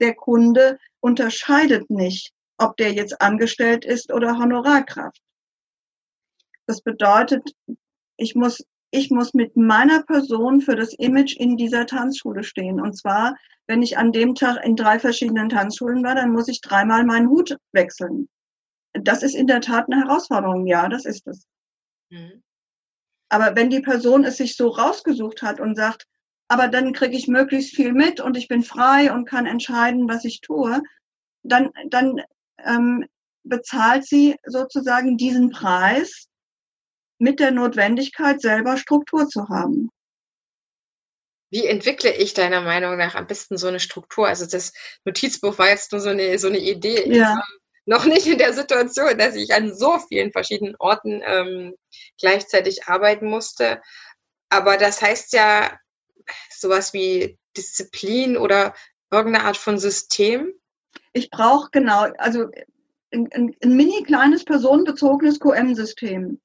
[0.00, 5.20] Der Kunde unterscheidet nicht, ob der jetzt angestellt ist oder Honorarkraft.
[6.66, 7.52] Das bedeutet,
[8.16, 12.80] ich muss, ich muss mit meiner Person für das Image in dieser Tanzschule stehen.
[12.80, 13.36] Und zwar,
[13.66, 17.28] wenn ich an dem Tag in drei verschiedenen Tanzschulen war, dann muss ich dreimal meinen
[17.28, 18.28] Hut wechseln
[19.02, 20.66] das ist in der Tat eine Herausforderung.
[20.66, 21.46] Ja, das ist es.
[22.10, 22.42] Mhm.
[23.28, 26.06] Aber wenn die Person es sich so rausgesucht hat und sagt,
[26.48, 30.24] aber dann kriege ich möglichst viel mit und ich bin frei und kann entscheiden, was
[30.24, 30.80] ich tue,
[31.42, 32.22] dann, dann
[32.64, 33.06] ähm,
[33.42, 36.28] bezahlt sie sozusagen diesen Preis
[37.18, 39.90] mit der Notwendigkeit, selber Struktur zu haben.
[41.50, 44.28] Wie entwickle ich deiner Meinung nach am besten so eine Struktur?
[44.28, 44.72] Also das
[45.04, 47.12] Notizbuch war jetzt nur so eine, so eine Idee.
[47.12, 47.40] Ja
[47.86, 51.74] noch nicht in der Situation, dass ich an so vielen verschiedenen Orten ähm,
[52.20, 53.80] gleichzeitig arbeiten musste.
[54.50, 55.78] Aber das heißt ja
[56.50, 58.74] sowas wie Disziplin oder
[59.10, 60.52] irgendeine Art von System.
[61.12, 62.48] Ich brauche genau, also
[63.12, 66.40] ein, ein, ein mini kleines personenbezogenes QM-System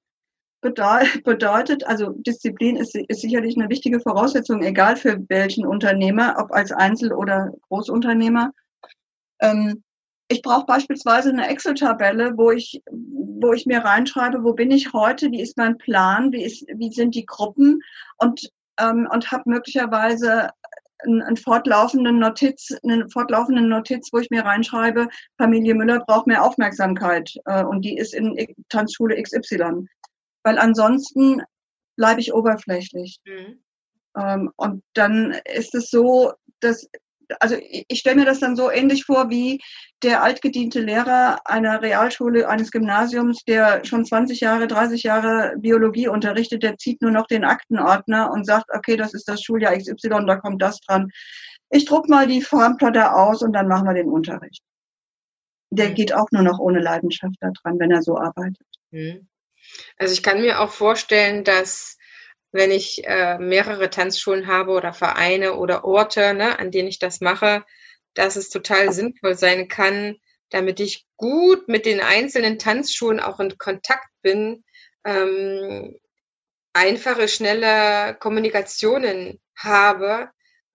[0.62, 6.72] bedeutet, also Disziplin ist, ist sicherlich eine wichtige Voraussetzung, egal für welchen Unternehmer, ob als
[6.72, 8.54] Einzel- oder Großunternehmer.
[9.42, 9.84] Ähm,
[10.32, 15.32] ich brauche beispielsweise eine Excel-Tabelle, wo ich, wo ich mir reinschreibe, wo bin ich heute,
[15.32, 17.82] wie ist mein Plan, wie, ist, wie sind die Gruppen
[18.18, 20.50] und, ähm, und habe möglicherweise
[21.04, 26.44] einen, einen fortlaufenden Notiz, eine fortlaufende Notiz, wo ich mir reinschreibe, Familie Müller braucht mehr
[26.44, 28.38] Aufmerksamkeit äh, und die ist in
[28.70, 29.86] Tanzschule XY.
[30.44, 31.42] Weil ansonsten
[31.98, 33.20] bleibe ich oberflächlich.
[33.26, 33.62] Mhm.
[34.18, 36.88] Ähm, und dann ist es so, dass
[37.40, 39.60] also ich, stelle mir das dann so ähnlich vor wie
[40.04, 46.64] der altgediente Lehrer einer Realschule, eines Gymnasiums, der schon 20 Jahre, 30 Jahre Biologie unterrichtet,
[46.64, 50.38] der zieht nur noch den Aktenordner und sagt, okay, das ist das Schuljahr XY, da
[50.38, 51.12] kommt das dran.
[51.70, 54.64] Ich druck mal die Farbenplatte aus und dann machen wir den Unterricht.
[55.70, 55.96] Der mhm.
[55.96, 58.68] geht auch nur noch ohne Leidenschaft da dran, wenn er so arbeitet.
[58.92, 59.28] Mhm.
[59.98, 61.98] Also ich kann mir auch vorstellen, dass
[62.52, 67.22] wenn ich äh, mehrere Tanzschulen habe oder Vereine oder Orte, ne, an denen ich das
[67.22, 67.64] mache,
[68.14, 70.18] dass es total sinnvoll sein kann,
[70.50, 74.64] damit ich gut mit den einzelnen Tanzschulen auch in Kontakt bin,
[75.06, 75.98] ähm,
[76.74, 80.30] einfache, schnelle Kommunikationen habe,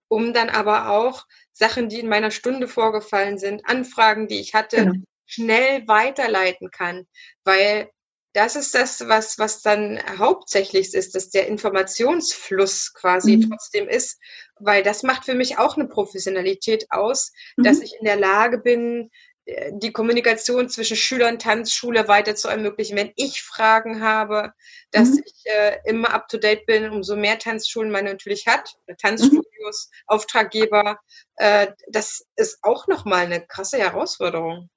[0.07, 4.77] um dann aber auch Sachen, die in meiner Stunde vorgefallen sind, Anfragen, die ich hatte,
[4.77, 4.93] genau.
[5.25, 7.07] schnell weiterleiten kann.
[7.43, 7.89] Weil
[8.37, 13.49] das ist das, was, was dann hauptsächlich ist, dass der Informationsfluss quasi mhm.
[13.49, 14.19] trotzdem ist,
[14.59, 17.63] weil das macht für mich auch eine Professionalität aus, mhm.
[17.63, 19.09] dass ich in der Lage bin,
[19.45, 22.95] äh, die Kommunikation zwischen Schülern, Tanzschule weiter zu ermöglichen.
[22.95, 24.53] Wenn ich Fragen habe,
[24.91, 25.23] dass mhm.
[25.25, 30.03] ich äh, immer up to date bin, umso mehr Tanzschulen man natürlich hat, Tanzstudios, mhm.
[30.05, 30.99] Auftraggeber,
[31.37, 34.69] äh, das ist auch nochmal eine krasse Herausforderung.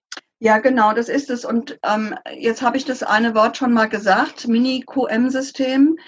[0.42, 1.44] Ja, genau, das ist es.
[1.44, 5.98] Und ähm, jetzt habe ich das eine Wort schon mal gesagt, Mini-QM-System.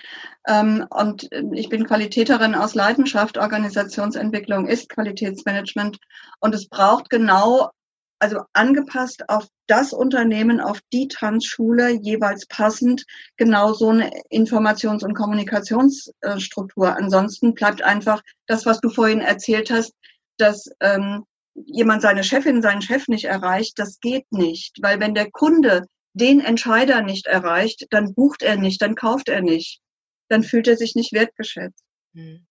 [0.49, 3.37] Ähm, und ich bin Qualitäterin aus Leidenschaft.
[3.37, 5.99] Organisationsentwicklung ist Qualitätsmanagement.
[6.41, 7.73] Und es braucht genau,
[8.21, 13.05] also angepasst auf das Unternehmen, auf die Tanzschule jeweils passend,
[13.37, 16.97] genau so eine Informations- und Kommunikationsstruktur.
[16.97, 19.93] Ansonsten bleibt einfach das, was du vorhin erzählt hast,
[20.39, 24.79] dass ähm, jemand seine Chefin, seinen Chef nicht erreicht, das geht nicht.
[24.81, 29.43] Weil wenn der Kunde den Entscheider nicht erreicht, dann bucht er nicht, dann kauft er
[29.43, 29.81] nicht.
[30.29, 31.85] Dann fühlt er sich nicht wertgeschätzt.
[32.15, 32.47] Hm.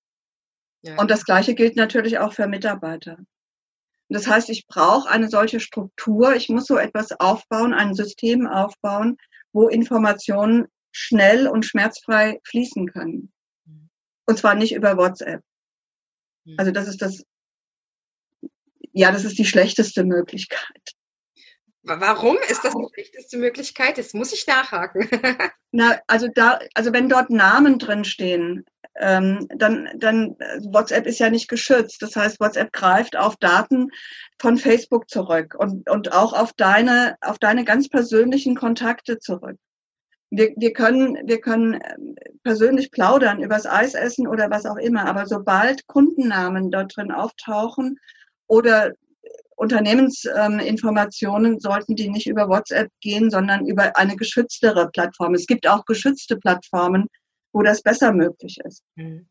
[0.84, 0.98] Ja.
[0.98, 3.18] Und das Gleiche gilt natürlich auch für Mitarbeiter.
[4.10, 6.36] Das heißt, ich brauche eine solche Struktur.
[6.36, 9.18] Ich muss so etwas aufbauen, ein System aufbauen,
[9.54, 13.32] wo Informationen schnell und schmerzfrei fließen können.
[13.66, 13.90] Hm.
[14.26, 15.42] Und zwar nicht über WhatsApp.
[16.46, 16.56] Hm.
[16.58, 17.24] Also das ist das
[18.94, 20.96] ja, das ist die schlechteste Möglichkeit.
[21.84, 23.98] Warum ist das die schlechteste Möglichkeit?
[23.98, 25.10] Jetzt muss ich nachhaken.
[25.72, 28.66] Na, also da, also wenn dort Namen drin stehen,
[29.00, 30.36] ähm, dann, dann
[30.72, 32.02] WhatsApp ist ja nicht geschützt.
[32.02, 33.90] Das heißt, WhatsApp greift auf Daten
[34.40, 39.58] von Facebook zurück und, und auch auf deine, auf deine ganz persönlichen Kontakte zurück.
[40.30, 45.06] Wir, wir können, wir können ähm, persönlich plaudern übers Eis essen oder was auch immer,
[45.06, 47.98] aber sobald Kundennamen dort drin auftauchen,
[48.52, 48.92] oder
[49.56, 55.36] Unternehmensinformationen ähm, sollten die nicht über WhatsApp gehen, sondern über eine geschütztere Plattform.
[55.36, 57.08] Es gibt auch geschützte Plattformen,
[57.54, 58.84] wo das besser möglich ist.
[58.96, 59.30] Mhm.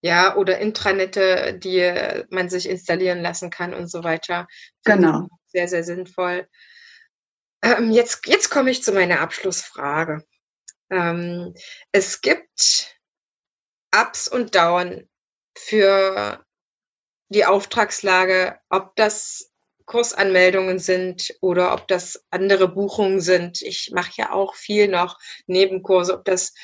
[0.00, 4.46] Ja, oder Intranette, die man sich installieren lassen kann und so weiter.
[4.84, 5.28] Genau.
[5.48, 6.48] Sehr, sehr sinnvoll.
[7.62, 10.24] Ähm, jetzt, jetzt komme ich zu meiner Abschlussfrage.
[10.90, 11.52] Ähm,
[11.92, 12.96] es gibt
[13.94, 15.08] Ups und Down
[15.58, 16.42] für
[17.32, 19.50] die Auftragslage, ob das
[19.86, 23.62] Kursanmeldungen sind oder ob das andere Buchungen sind.
[23.62, 26.54] Ich mache ja auch viel noch Nebenkurse, ob das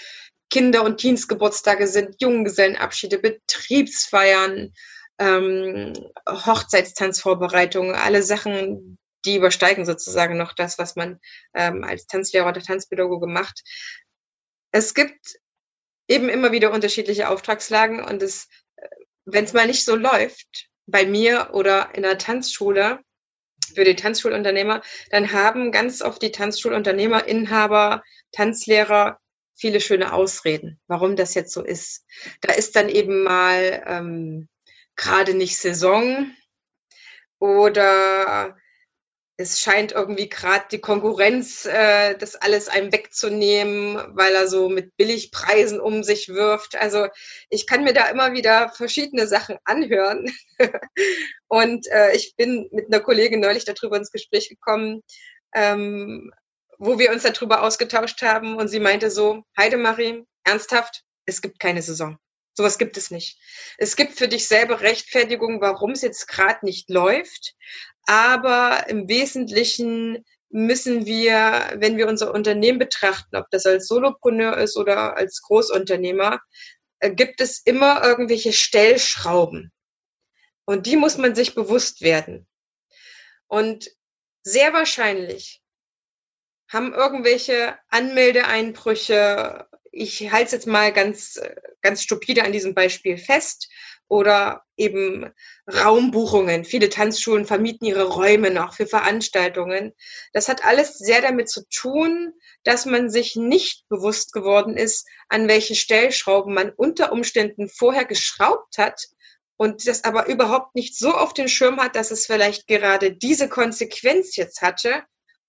[0.51, 4.73] Kinder- und Dienstgeburtstage sind, Junggesellenabschiede, Betriebsfeiern,
[5.19, 5.93] ähm,
[6.27, 11.19] Hochzeitstanzvorbereitungen, alle Sachen, die übersteigen sozusagen noch das, was man
[11.55, 13.62] ähm, als Tanzlehrer oder Tanzpädagoge macht.
[14.71, 15.39] Es gibt
[16.09, 18.49] eben immer wieder unterschiedliche Auftragslagen und es
[19.31, 23.01] wenn es mal nicht so läuft, bei mir oder in der Tanzschule,
[23.74, 28.03] für die Tanzschulunternehmer, dann haben ganz oft die Tanzschulunternehmer, Inhaber,
[28.33, 29.18] Tanzlehrer
[29.55, 32.05] viele schöne Ausreden, warum das jetzt so ist.
[32.41, 34.49] Da ist dann eben mal ähm,
[34.97, 36.31] gerade nicht Saison
[37.39, 38.57] oder
[39.41, 44.97] es scheint irgendwie gerade die Konkurrenz äh, das alles einem wegzunehmen, weil er so mit
[44.97, 46.74] Billigpreisen um sich wirft.
[46.74, 47.07] Also
[47.49, 50.28] ich kann mir da immer wieder verschiedene Sachen anhören.
[51.47, 55.03] und äh, ich bin mit einer Kollegin neulich darüber ins Gespräch gekommen,
[55.55, 56.32] ähm,
[56.78, 61.82] wo wir uns darüber ausgetauscht haben und sie meinte so, Heidemarie, ernsthaft, es gibt keine
[61.82, 62.18] Saison.
[62.59, 63.39] Sowas gibt es nicht.
[63.79, 67.55] Es gibt für dich selber Rechtfertigung, warum es jetzt gerade nicht läuft.
[68.03, 74.77] Aber im Wesentlichen müssen wir, wenn wir unser Unternehmen betrachten, ob das als Solopreneur ist
[74.77, 76.41] oder als Großunternehmer,
[76.99, 79.71] äh, gibt es immer irgendwelche Stellschrauben.
[80.65, 82.49] Und die muss man sich bewusst werden.
[83.47, 83.89] Und
[84.43, 85.63] sehr wahrscheinlich
[86.67, 91.40] haben irgendwelche Anmeldeeinbrüche, ich halte es jetzt mal ganz,
[91.82, 93.68] ganz stupide an diesem Beispiel fest,
[94.09, 95.30] oder eben
[95.72, 96.64] Raumbuchungen.
[96.64, 99.92] Viele Tanzschulen vermieten ihre Räume noch für Veranstaltungen.
[100.32, 102.32] Das hat alles sehr damit zu tun,
[102.64, 108.78] dass man sich nicht bewusst geworden ist, an welche Stellschrauben man unter Umständen vorher geschraubt
[108.78, 109.05] hat
[109.59, 113.49] und das aber überhaupt nicht so auf den Schirm hat, dass es vielleicht gerade diese
[113.49, 115.03] Konsequenz jetzt hatte,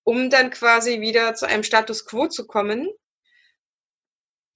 [0.04, 2.88] um dann quasi wieder zu einem Status quo zu kommen,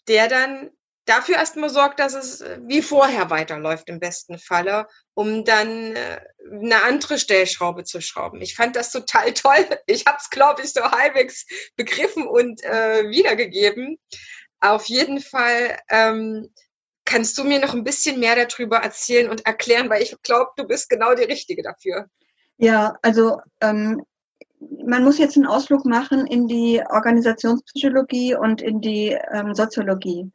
[0.09, 0.71] der dann
[1.07, 6.21] dafür erstmal sorgt, dass es äh, wie vorher weiterläuft im besten Falle, um dann äh,
[6.51, 8.41] eine andere Stellschraube zu schrauben.
[8.41, 9.67] Ich fand das total toll.
[9.87, 11.47] Ich habe es, glaube ich, so halbwegs
[11.77, 13.99] begriffen und äh, wiedergegeben.
[14.61, 16.51] Auf jeden Fall ähm,
[17.05, 20.67] kannst du mir noch ein bisschen mehr darüber erzählen und erklären, weil ich glaube, du
[20.67, 22.09] bist genau die Richtige dafür.
[22.57, 24.05] Ja, also ähm,
[24.87, 30.31] man muss jetzt einen Ausflug machen in die Organisationspsychologie und in die ähm, Soziologie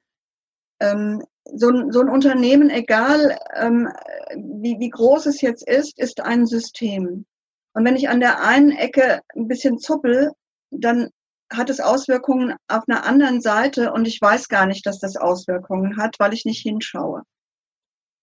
[0.80, 1.24] ähm,
[1.54, 3.90] so, ein, so ein Unternehmen, egal ähm,
[4.36, 7.26] wie, wie groß es jetzt ist, ist ein System.
[7.74, 10.32] Und wenn ich an der einen Ecke ein bisschen zuppel,
[10.72, 11.10] dann
[11.52, 15.98] hat es Auswirkungen auf einer anderen Seite und ich weiß gar nicht, dass das Auswirkungen
[15.98, 17.24] hat, weil ich nicht hinschaue.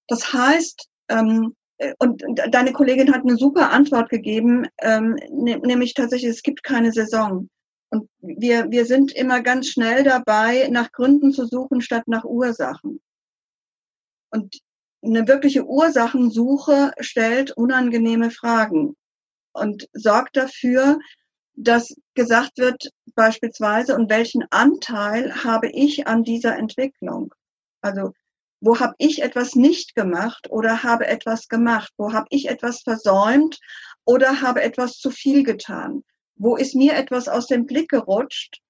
[0.08, 1.56] Das heißt, ähm,
[1.98, 6.92] und deine Kollegin hat eine super Antwort gegeben, ähm, ne, nämlich tatsächlich, es gibt keine
[6.92, 7.48] Saison.
[7.90, 13.00] Und wir, wir sind immer ganz schnell dabei, nach Gründen zu suchen, statt nach Ursachen.
[14.30, 14.58] Und
[15.02, 18.96] eine wirkliche Ursachensuche stellt unangenehme Fragen
[19.52, 20.98] und sorgt dafür,
[21.54, 27.34] dass gesagt wird, beispielsweise, und welchen Anteil habe ich an dieser Entwicklung?
[27.80, 28.12] Also,
[28.60, 31.92] wo habe ich etwas nicht gemacht oder habe etwas gemacht?
[31.96, 33.58] Wo habe ich etwas versäumt
[34.04, 36.02] oder habe etwas zu viel getan?
[36.36, 38.60] wo ist mir etwas aus dem Blick gerutscht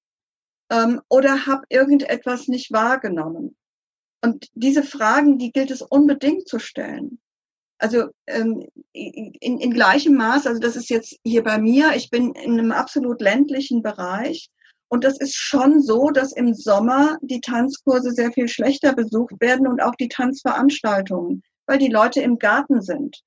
[0.71, 3.55] ähm, oder habe irgendetwas nicht wahrgenommen?
[4.21, 7.19] Und diese Fragen, die gilt es unbedingt zu stellen.
[7.79, 12.33] Also ähm, in, in gleichem Maß, also das ist jetzt hier bei mir, ich bin
[12.33, 14.49] in einem absolut ländlichen Bereich
[14.89, 19.67] und das ist schon so, dass im Sommer die Tanzkurse sehr viel schlechter besucht werden
[19.67, 23.21] und auch die Tanzveranstaltungen, weil die Leute im Garten sind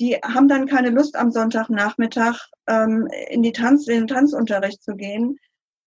[0.00, 4.96] die haben dann keine Lust am Sonntagnachmittag ähm, in, die Tanz, in den Tanzunterricht zu
[4.96, 5.38] gehen.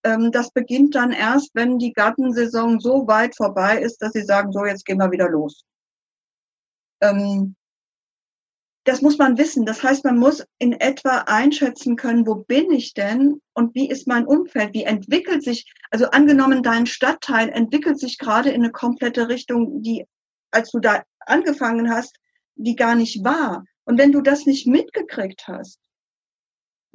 [0.04, 4.52] Ähm, das beginnt dann erst, wenn die Gartensaison so weit vorbei ist, dass sie sagen,
[4.52, 5.64] so jetzt gehen wir wieder los.
[7.02, 7.56] Ähm,
[8.84, 9.64] das muss man wissen.
[9.64, 14.06] Das heißt, man muss in etwa einschätzen können, wo bin ich denn und wie ist
[14.06, 14.74] mein Umfeld?
[14.74, 20.06] Wie entwickelt sich, also angenommen, dein Stadtteil entwickelt sich gerade in eine komplette Richtung, die,
[20.50, 22.16] als du da angefangen hast,
[22.56, 23.64] die gar nicht war.
[23.84, 25.80] Und wenn du das nicht mitgekriegt hast,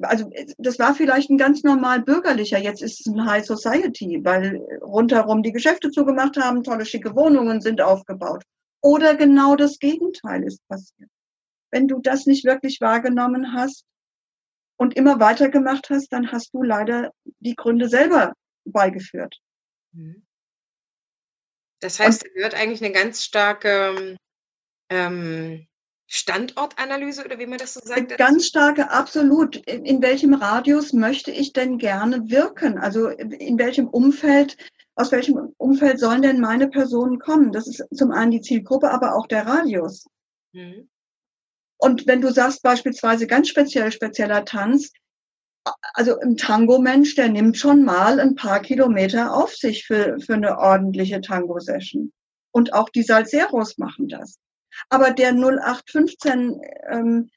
[0.02, 4.56] also das war vielleicht ein ganz normal bürgerlicher, jetzt ist es ein High Society, weil
[4.80, 8.44] rundherum die Geschäfte zugemacht haben, tolle schicke Wohnungen sind aufgebaut.
[8.80, 11.10] Oder genau das Gegenteil ist passiert.
[11.70, 13.84] Wenn du das nicht wirklich wahrgenommen hast
[14.76, 19.38] und immer weitergemacht hast, dann hast du leider die Gründe selber beigeführt.
[19.92, 20.26] Mhm.
[21.80, 24.16] Das heißt, da gehört eigentlich eine ganz starke
[24.90, 25.66] ähm,
[26.12, 28.18] Standortanalyse oder wie man das so sagt?
[28.18, 29.56] Ganz starke, absolut.
[29.56, 32.78] In, in, welchem Radius möchte ich denn gerne wirken?
[32.78, 34.56] Also in welchem Umfeld,
[34.96, 37.52] aus welchem Umfeld sollen denn meine Personen kommen?
[37.52, 40.06] Das ist zum einen die Zielgruppe, aber auch der Radius.
[40.52, 40.89] Mhm.
[41.80, 44.92] Und wenn du sagst beispielsweise ganz speziell, spezieller Tanz,
[45.94, 50.58] also ein Tango-Mensch, der nimmt schon mal ein paar Kilometer auf sich für, für eine
[50.58, 52.12] ordentliche Tango-Session.
[52.52, 54.38] Und auch die Salseros machen das.
[54.88, 56.60] Aber der 0815
[56.90, 57.30] ähm,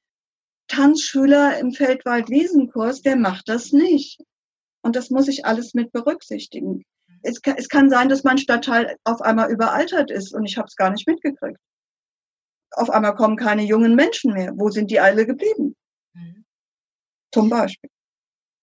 [0.67, 4.19] Tanzschüler im Feldwald-Wiesenkurs, der macht das nicht.
[4.81, 6.83] Und das muss ich alles mit berücksichtigen.
[7.21, 10.67] Es kann, es kann sein, dass mein Stadtteil auf einmal überaltert ist und ich habe
[10.67, 11.59] es gar nicht mitgekriegt.
[12.73, 14.51] Auf einmal kommen keine jungen Menschen mehr.
[14.55, 15.75] Wo sind die alle geblieben?
[16.13, 16.45] Mhm.
[17.31, 17.89] Zum Beispiel.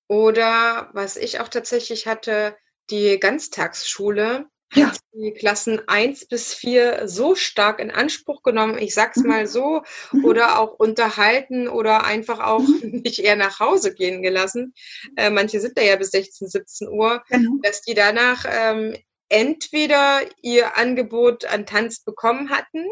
[0.08, 2.56] Oder was ich auch tatsächlich hatte,
[2.90, 4.92] die Ganztagsschule, ja.
[5.12, 9.28] die Klassen eins bis vier so stark in Anspruch genommen, ich sag's mhm.
[9.28, 9.82] mal so,
[10.12, 10.24] mhm.
[10.24, 12.80] oder auch unterhalten oder einfach auch mhm.
[13.04, 14.74] nicht eher nach Hause gehen gelassen.
[15.16, 17.52] Äh, manche sind da ja bis 16, 17 Uhr, genau.
[17.62, 18.96] dass die danach ähm,
[19.28, 22.84] entweder ihr Angebot an Tanz bekommen hatten,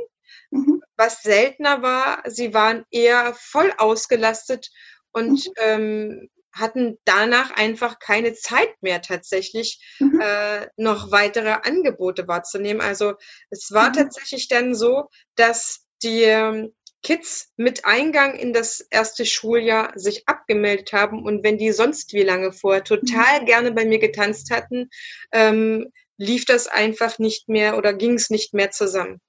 [0.50, 0.82] mhm.
[0.96, 4.70] was seltener war, sie waren eher voll ausgelastet
[5.12, 5.52] und mhm.
[5.56, 10.20] ähm, hatten danach einfach keine Zeit mehr tatsächlich mhm.
[10.20, 12.80] äh, noch weitere Angebote wahrzunehmen.
[12.80, 13.14] Also
[13.50, 13.94] es war mhm.
[13.94, 16.72] tatsächlich dann so, dass die ähm,
[17.02, 22.22] Kids mit Eingang in das erste Schuljahr sich abgemeldet haben und wenn die sonst wie
[22.22, 23.46] lange vorher total mhm.
[23.46, 24.90] gerne bei mir getanzt hatten,
[25.32, 29.20] ähm, lief das einfach nicht mehr oder ging es nicht mehr zusammen.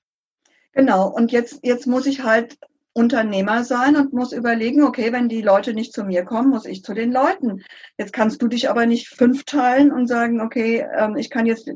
[0.73, 2.57] Genau, und jetzt, jetzt muss ich halt
[2.93, 6.83] Unternehmer sein und muss überlegen, okay, wenn die Leute nicht zu mir kommen, muss ich
[6.83, 7.63] zu den Leuten.
[7.97, 11.69] Jetzt kannst du dich aber nicht fünf teilen und sagen, okay, ähm, ich kann jetzt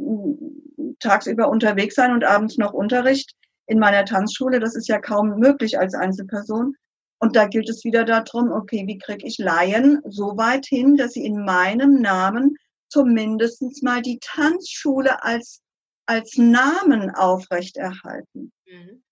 [1.00, 3.36] tagsüber unterwegs sein und abends noch Unterricht
[3.68, 4.60] in meiner Tanzschule.
[4.60, 6.76] Das ist ja kaum möglich als Einzelperson.
[7.20, 11.14] Und da gilt es wieder darum, okay, wie kriege ich Laien so weit hin, dass
[11.14, 12.58] sie in meinem Namen
[12.90, 15.62] zumindest mal die Tanzschule als,
[16.06, 18.52] als Namen aufrechterhalten.
[18.66, 19.04] Mhm.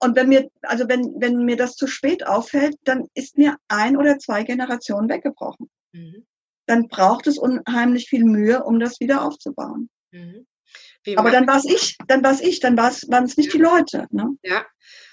[0.00, 3.96] Und wenn mir, also wenn, wenn mir das zu spät auffällt, dann ist mir ein
[3.96, 5.68] oder zwei Generationen weggebrochen.
[5.92, 6.26] Mhm.
[6.66, 9.90] Dann braucht es unheimlich viel Mühe, um das wieder aufzubauen.
[10.12, 10.46] Mhm.
[11.16, 14.06] Aber dann war es ich, dann war es ich, dann waren es nicht die Leute.
[14.10, 14.36] Ne?
[14.42, 14.66] Ja,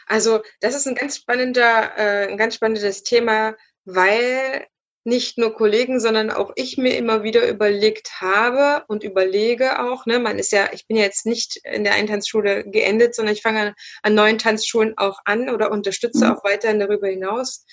[0.08, 3.56] also das ist ein ganz spannender, äh, ein ganz spannendes Thema,
[3.86, 4.68] weil
[5.06, 10.18] nicht nur Kollegen, sondern auch ich mir immer wieder überlegt habe und überlege auch, ne,
[10.20, 13.76] man ist ja, ich bin ja jetzt nicht in der Eintanzschule geendet, sondern ich fange
[14.02, 16.32] an, neuen Tanzschulen auch an oder unterstütze mhm.
[16.32, 17.66] auch weiterhin darüber hinaus.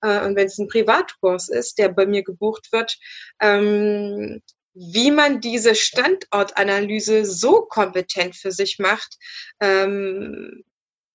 [0.00, 2.96] Äh, und wenn es ein Privatkurs ist, der bei mir gebucht wird,
[3.40, 4.40] ähm,
[4.74, 9.16] wie man diese Standortanalyse so kompetent für sich macht,
[9.60, 10.62] ähm,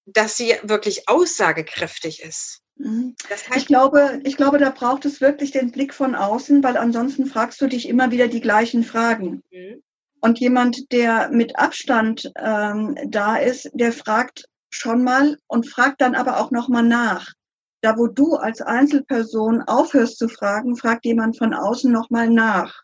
[0.06, 2.62] dass sie wirklich aussagekräftig ist.
[2.82, 3.16] Mhm.
[3.30, 6.78] Das heißt, ich, glaube, ich glaube, da braucht es wirklich den Blick von außen, weil
[6.78, 9.44] ansonsten fragst du dich immer wieder die gleichen Fragen.
[9.52, 9.84] Mhm.
[10.20, 16.16] Und jemand, der mit Abstand ähm, da ist, der fragt schon mal und fragt dann
[16.16, 17.34] aber auch nochmal nach.
[17.82, 22.82] Da, wo du als Einzelperson aufhörst zu fragen, fragt jemand von außen nochmal nach.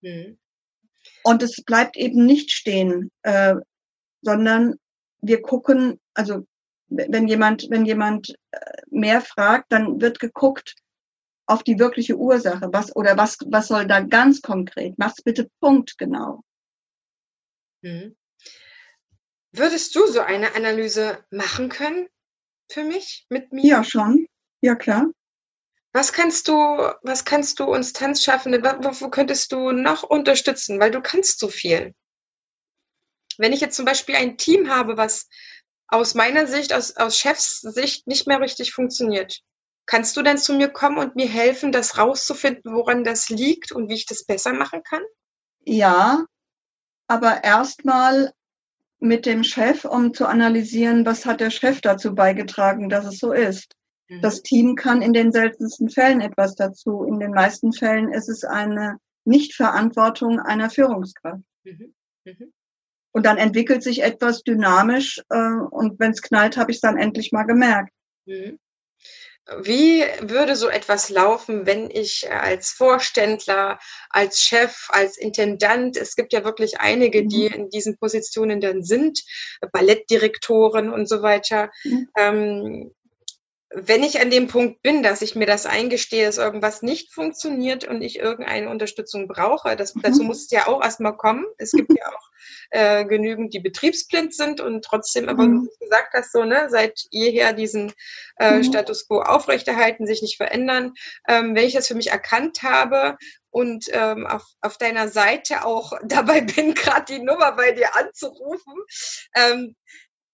[0.00, 0.38] Mhm.
[1.22, 3.56] Und es bleibt eben nicht stehen, äh,
[4.22, 4.76] sondern
[5.20, 6.46] wir gucken, also
[6.88, 10.74] wenn jemand, wenn jemand äh, mehr fragt, dann wird geguckt
[11.46, 12.68] auf die wirkliche Ursache.
[12.72, 14.94] Was, oder was, was soll da ganz konkret?
[14.98, 16.42] Mach's bitte punktgenau.
[17.82, 18.16] Mhm.
[19.52, 22.08] Würdest du so eine Analyse machen können
[22.70, 23.64] für mich, mit mir?
[23.64, 24.26] Ja, schon.
[24.60, 25.06] Ja, klar.
[25.92, 26.54] Was kannst du,
[27.02, 30.78] was kannst du uns Tanzschaffende, wo könntest du noch unterstützen?
[30.78, 31.94] Weil du kannst so viel.
[33.38, 35.28] Wenn ich jetzt zum Beispiel ein Team habe, was
[35.88, 39.40] aus meiner Sicht, aus, aus Chefs Sicht nicht mehr richtig funktioniert.
[39.86, 43.88] Kannst du dann zu mir kommen und mir helfen, das rauszufinden, woran das liegt und
[43.88, 45.02] wie ich das besser machen kann?
[45.64, 46.26] Ja,
[47.06, 48.32] aber erstmal
[49.00, 53.32] mit dem Chef, um zu analysieren, was hat der Chef dazu beigetragen, dass es so
[53.32, 53.74] ist.
[54.08, 54.20] Mhm.
[54.20, 57.04] Das Team kann in den seltensten Fällen etwas dazu.
[57.04, 61.42] In den meisten Fällen ist es eine Nichtverantwortung einer Führungskraft.
[61.64, 61.94] Mhm.
[62.24, 62.52] Mhm.
[63.12, 66.98] Und dann entwickelt sich etwas dynamisch äh, und wenn es knallt, habe ich es dann
[66.98, 67.92] endlich mal gemerkt.
[68.26, 68.58] Mhm.
[69.62, 73.78] Wie würde so etwas laufen, wenn ich als Vorständler,
[74.10, 77.54] als Chef, als Intendant, es gibt ja wirklich einige, die mhm.
[77.54, 79.20] in diesen Positionen dann sind,
[79.72, 82.08] Ballettdirektoren und so weiter, mhm.
[82.18, 82.94] ähm,
[83.70, 87.84] wenn ich an dem Punkt bin, dass ich mir das eingestehe, dass irgendwas nicht funktioniert
[87.86, 90.02] und ich irgendeine Unterstützung brauche, das, mhm.
[90.02, 91.44] dazu muss es ja auch erstmal kommen.
[91.58, 92.30] Es gibt ja auch
[92.70, 95.62] äh, genügend, die betriebsblind sind und trotzdem, aber mhm.
[95.62, 97.92] wie du gesagt hast, so, ne, seit jeher diesen
[98.38, 98.64] äh, mhm.
[98.64, 100.94] Status quo aufrechterhalten, sich nicht verändern.
[101.28, 103.18] Ähm, wenn ich das für mich erkannt habe
[103.50, 108.74] und ähm, auf, auf deiner Seite auch dabei bin, gerade die Nummer bei dir anzurufen,
[109.34, 109.76] ähm,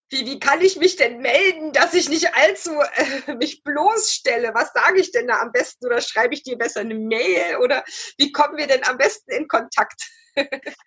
[0.09, 2.71] wie, wie kann ich mich denn melden, dass ich nicht allzu
[3.27, 4.51] äh, mich bloßstelle?
[4.53, 5.85] Was sage ich denn da am besten?
[5.85, 7.57] Oder schreibe ich dir besser eine Mail?
[7.63, 7.83] Oder
[8.17, 10.01] wie kommen wir denn am besten in Kontakt?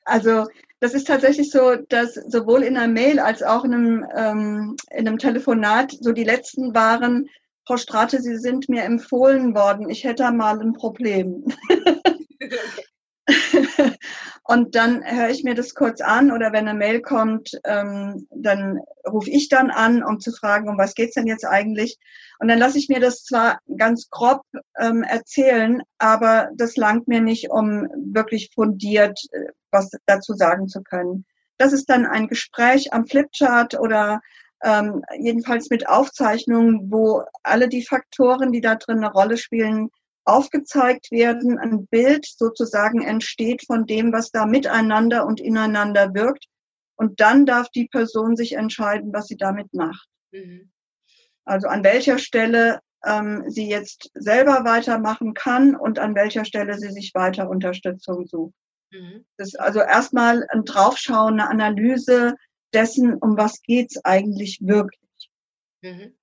[0.04, 0.46] also
[0.80, 5.08] das ist tatsächlich so, dass sowohl in einer Mail als auch in einem, ähm, in
[5.08, 7.28] einem Telefonat so die letzten waren,
[7.66, 11.44] Frau Strate, Sie sind mir empfohlen worden, ich hätte mal ein Problem.
[14.50, 18.80] Und dann höre ich mir das kurz an oder wenn eine Mail kommt, ähm, dann
[19.06, 21.98] rufe ich dann an, um zu fragen, um was geht's denn jetzt eigentlich?
[22.38, 24.40] Und dann lasse ich mir das zwar ganz grob
[24.80, 30.82] ähm, erzählen, aber das langt mir nicht, um wirklich fundiert äh, was dazu sagen zu
[30.82, 31.26] können.
[31.58, 34.22] Das ist dann ein Gespräch am Flipchart oder
[34.64, 39.90] ähm, jedenfalls mit Aufzeichnungen, wo alle die Faktoren, die da drin eine Rolle spielen,
[40.28, 46.46] aufgezeigt werden, ein Bild sozusagen entsteht von dem, was da miteinander und ineinander wirkt.
[46.96, 50.08] Und dann darf die Person sich entscheiden, was sie damit macht.
[50.32, 50.70] Mhm.
[51.44, 56.90] Also an welcher Stelle ähm, sie jetzt selber weitermachen kann und an welcher Stelle sie
[56.90, 58.54] sich weiter Unterstützung sucht.
[58.90, 59.24] Mhm.
[59.36, 62.34] Das ist also erstmal ein Draufschauen, eine Analyse
[62.74, 65.30] dessen, um was geht's eigentlich wirklich.
[65.82, 66.14] Mhm.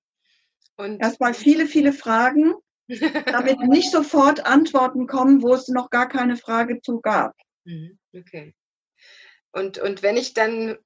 [0.76, 2.54] Und erstmal viele, viele Fragen
[2.88, 7.34] damit nicht sofort Antworten kommen, wo es noch gar keine Frage zu gab.
[7.64, 8.54] Mhm, okay.
[9.52, 10.76] Und, und wenn ich dann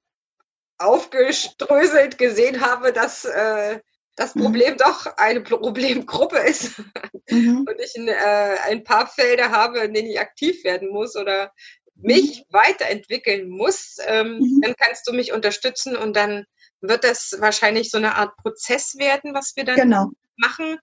[0.77, 3.79] aufgeströselt gesehen habe, dass äh,
[4.15, 4.43] das mhm.
[4.43, 4.77] Problem mhm.
[4.77, 6.79] doch eine Problemgruppe ist
[7.29, 7.65] mhm.
[7.69, 11.51] und ich ein, äh, ein paar Felder habe, in denen ich aktiv werden muss oder
[11.95, 12.53] mich mhm.
[12.53, 14.61] weiterentwickeln muss, ähm, mhm.
[14.61, 16.45] dann kannst du mich unterstützen und dann
[16.81, 20.09] wird das wahrscheinlich so eine Art Prozess werden, was wir dann genau.
[20.37, 20.77] machen.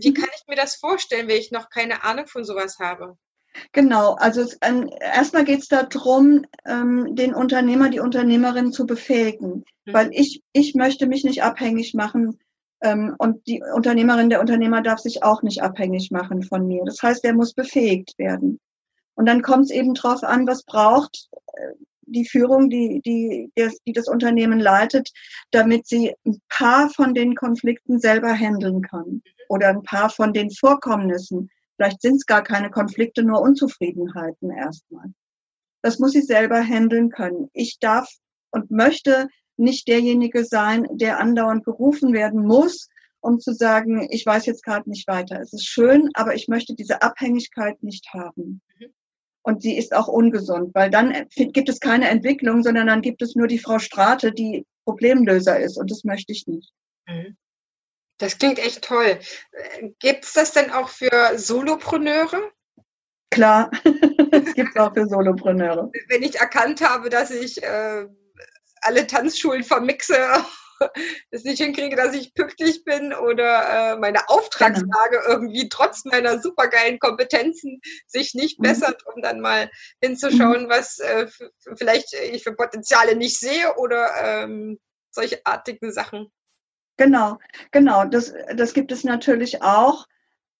[0.00, 0.14] Wie mhm.
[0.14, 3.16] kann ich mir das vorstellen, wenn ich noch keine Ahnung von sowas habe?
[3.72, 9.92] Genau, also ähm, erstmal geht es darum, ähm, den Unternehmer, die Unternehmerin zu befähigen, mhm.
[9.92, 12.38] weil ich, ich möchte mich nicht abhängig machen
[12.80, 16.84] ähm, und die Unternehmerin, der Unternehmer darf sich auch nicht abhängig machen von mir.
[16.84, 18.60] Das heißt, er muss befähigt werden.
[19.14, 21.74] Und dann kommt es eben drauf an, was braucht äh,
[22.12, 23.52] die Führung, die, die,
[23.86, 25.10] die das Unternehmen leitet,
[25.50, 30.50] damit sie ein paar von den Konflikten selber handeln kann oder ein paar von den
[30.50, 31.50] Vorkommnissen.
[31.76, 35.06] Vielleicht sind es gar keine Konflikte, nur Unzufriedenheiten erstmal.
[35.82, 37.48] Das muss sie selber handeln können.
[37.52, 38.08] Ich darf
[38.50, 42.88] und möchte nicht derjenige sein, der andauernd gerufen werden muss,
[43.20, 45.40] um zu sagen, ich weiß jetzt gerade nicht weiter.
[45.40, 48.62] Es ist schön, aber ich möchte diese Abhängigkeit nicht haben.
[49.42, 53.34] Und sie ist auch ungesund, weil dann gibt es keine Entwicklung, sondern dann gibt es
[53.34, 55.78] nur die Frau Strate, die Problemlöser ist.
[55.78, 56.72] Und das möchte ich nicht.
[57.06, 57.36] Mhm.
[58.18, 59.18] Das klingt echt toll.
[59.98, 62.50] Gibt es das denn auch für Solopreneure?
[63.30, 63.70] Klar,
[64.32, 65.90] es gibt es auch für Solopreneure.
[66.08, 68.06] Wenn ich erkannt habe, dass ich äh,
[68.82, 70.18] alle Tanzschulen vermixe,
[71.30, 75.28] es nicht hinkriege, dass ich pünktlich bin oder äh, meine Auftragslage genau.
[75.28, 78.64] irgendwie trotz meiner supergeilen Kompetenzen sich nicht mhm.
[78.64, 79.70] bessert, um dann mal
[80.02, 80.68] hinzuschauen, mhm.
[80.68, 81.26] was äh,
[81.76, 84.78] vielleicht ich für Potenziale nicht sehe oder ähm,
[85.10, 86.30] solche artigen Sachen.
[86.96, 87.38] Genau,
[87.70, 90.06] genau, das, das gibt es natürlich auch.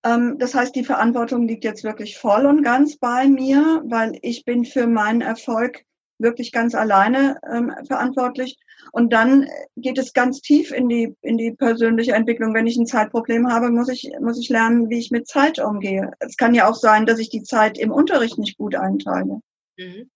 [0.04, 4.44] Ähm, das heißt, die Verantwortung liegt jetzt wirklich voll und ganz bei mir, weil ich
[4.44, 5.84] bin für meinen Erfolg
[6.20, 8.58] wirklich ganz alleine ähm, verantwortlich.
[8.92, 12.54] Und dann geht es ganz tief in die, in die persönliche Entwicklung.
[12.54, 16.12] Wenn ich ein Zeitproblem habe, muss ich, muss ich lernen, wie ich mit Zeit umgehe.
[16.18, 19.40] Es kann ja auch sein, dass ich die Zeit im Unterricht nicht gut einteile.
[19.76, 20.10] Mhm.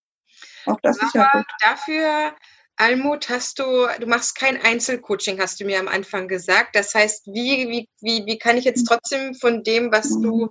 [0.66, 1.46] Auch das Aber ist ja gut.
[1.60, 2.32] Dafür,
[2.76, 6.74] Almut, hast du, du machst kein Einzelcoaching, hast du mir am Anfang gesagt.
[6.74, 8.86] Das heißt, wie, wie, wie, wie kann ich jetzt mhm.
[8.86, 10.22] trotzdem von dem, was mhm.
[10.22, 10.50] du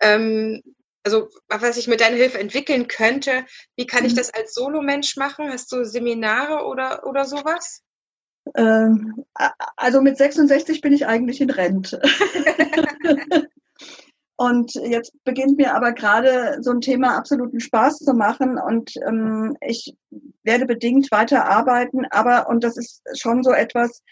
[0.00, 0.62] ähm,
[1.04, 3.44] also was ich mit deiner Hilfe entwickeln könnte,
[3.76, 4.16] wie kann ich mhm.
[4.16, 5.50] das als Solomensch machen?
[5.50, 7.82] Hast du Seminare oder, oder sowas?
[8.56, 9.24] Ähm,
[9.76, 12.00] also mit 66 bin ich eigentlich in Rente.
[14.36, 19.56] und jetzt beginnt mir aber gerade so ein Thema absoluten Spaß zu machen und ähm,
[19.60, 19.94] ich
[20.42, 24.02] werde bedingt weiter arbeiten, aber, und das ist schon so etwas,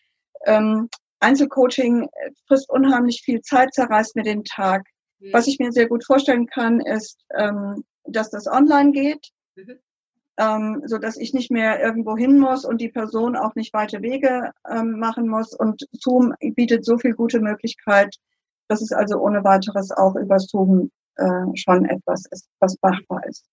[0.47, 0.89] ähm,
[1.21, 2.09] Einzelcoaching
[2.49, 4.85] frisst unheimlich viel Zeit, zerreißt mir den Tag.
[5.31, 9.79] Was ich mir sehr gut vorstellen kann, ist, ähm, dass das online geht, mhm.
[10.39, 14.03] ähm, so dass ich nicht mehr irgendwo hin muss und die Person auch nicht weite
[14.03, 15.55] Wege ähm, machen muss.
[15.55, 18.17] Und Zoom bietet so viel gute Möglichkeit,
[18.69, 23.45] dass es also ohne weiteres auch über Zoom äh, schon etwas ist, was machbar ist.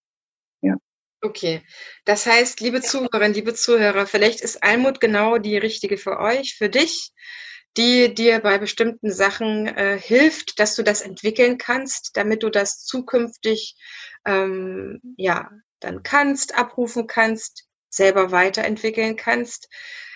[0.62, 0.76] Ja.
[1.22, 1.62] Okay,
[2.06, 6.70] das heißt, liebe Zuhörerinnen, liebe Zuhörer, vielleicht ist Almut genau die richtige für euch, für
[6.70, 7.12] dich
[7.78, 12.84] die dir bei bestimmten Sachen äh, hilft, dass du das entwickeln kannst, damit du das
[12.86, 13.76] zukünftig
[14.26, 19.70] ähm, ja dann kannst, abrufen kannst, selber weiterentwickeln kannst.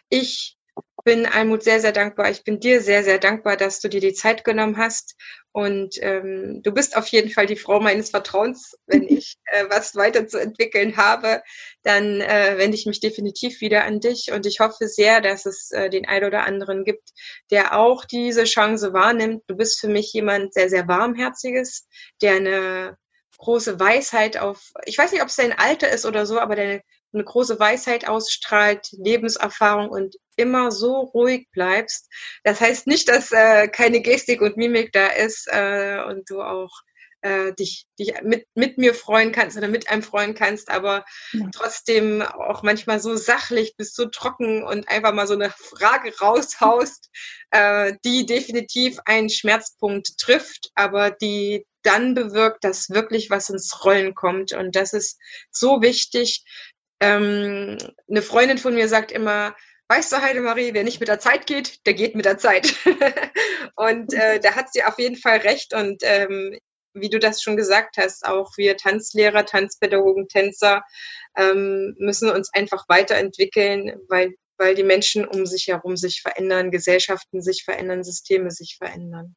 [0.09, 0.57] Ich
[1.03, 2.29] bin Almut sehr, sehr dankbar.
[2.29, 5.15] Ich bin dir sehr, sehr dankbar, dass du dir die Zeit genommen hast.
[5.53, 8.75] Und ähm, du bist auf jeden Fall die Frau meines Vertrauens.
[8.87, 11.43] Wenn ich äh, was weiterzuentwickeln habe,
[11.83, 14.31] dann äh, wende ich mich definitiv wieder an dich.
[14.31, 17.09] Und ich hoffe sehr, dass es äh, den einen oder anderen gibt,
[17.51, 19.43] der auch diese Chance wahrnimmt.
[19.47, 21.87] Du bist für mich jemand sehr, sehr warmherziges,
[22.21, 22.97] der eine
[23.37, 26.81] große Weisheit auf, ich weiß nicht, ob es dein Alter ist oder so, aber der
[27.13, 32.09] eine große Weisheit ausstrahlt, Lebenserfahrung und immer so ruhig bleibst.
[32.43, 36.71] Das heißt nicht, dass äh, keine Gestik und Mimik da ist äh, und du auch
[37.23, 41.47] äh, dich, dich mit, mit mir freuen kannst oder mit einem freuen kannst, aber ja.
[41.55, 47.09] trotzdem auch manchmal so sachlich bist, so trocken und einfach mal so eine Frage raushaust,
[47.51, 54.15] äh, die definitiv einen Schmerzpunkt trifft, aber die dann bewirkt, dass wirklich was ins Rollen
[54.15, 54.53] kommt.
[54.53, 55.19] Und das ist
[55.51, 56.43] so wichtig,
[57.03, 57.77] ähm,
[58.09, 59.55] eine Freundin von mir sagt immer,
[59.89, 62.75] weißt du, Heidemarie, wer nicht mit der Zeit geht, der geht mit der Zeit.
[63.75, 65.73] und äh, da hat sie auf jeden Fall recht.
[65.73, 66.57] Und ähm,
[66.93, 70.83] wie du das schon gesagt hast, auch wir Tanzlehrer, Tanzpädagogen, Tänzer
[71.35, 77.41] ähm, müssen uns einfach weiterentwickeln, weil, weil die Menschen um sich herum sich verändern, Gesellschaften
[77.41, 79.35] sich verändern, Systeme sich verändern.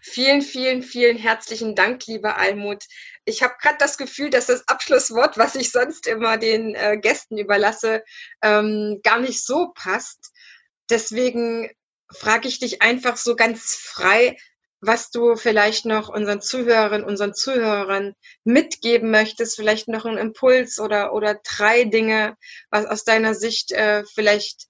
[0.00, 2.84] Vielen, vielen, vielen herzlichen Dank, liebe Almut.
[3.24, 7.38] Ich habe gerade das Gefühl, dass das Abschlusswort, was ich sonst immer den äh, Gästen
[7.38, 8.02] überlasse,
[8.42, 10.32] ähm, gar nicht so passt.
[10.90, 11.70] Deswegen
[12.12, 14.36] frage ich dich einfach so ganz frei,
[14.80, 18.14] was du vielleicht noch unseren Zuhörerinnen, unseren Zuhörern
[18.44, 22.36] mitgeben möchtest, vielleicht noch einen Impuls oder, oder drei Dinge,
[22.70, 24.66] was aus deiner Sicht äh, vielleicht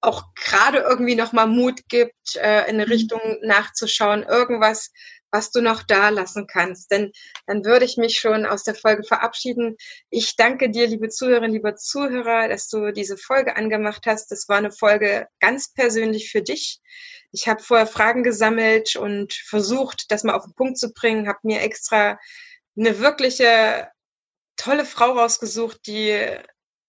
[0.00, 2.92] auch gerade irgendwie noch mal Mut gibt, äh, in eine mhm.
[2.92, 4.90] Richtung nachzuschauen, irgendwas,
[5.30, 6.90] was du noch da lassen kannst.
[6.90, 7.12] Denn
[7.46, 9.76] dann würde ich mich schon aus der Folge verabschieden.
[10.10, 14.30] Ich danke dir, liebe Zuhörerinnen, lieber Zuhörer, dass du diese Folge angemacht hast.
[14.30, 16.80] Das war eine Folge ganz persönlich für dich.
[17.32, 21.40] Ich habe vorher Fragen gesammelt und versucht, das mal auf den Punkt zu bringen, habe
[21.42, 22.18] mir extra
[22.76, 23.88] eine wirkliche
[24.56, 26.38] tolle Frau rausgesucht, die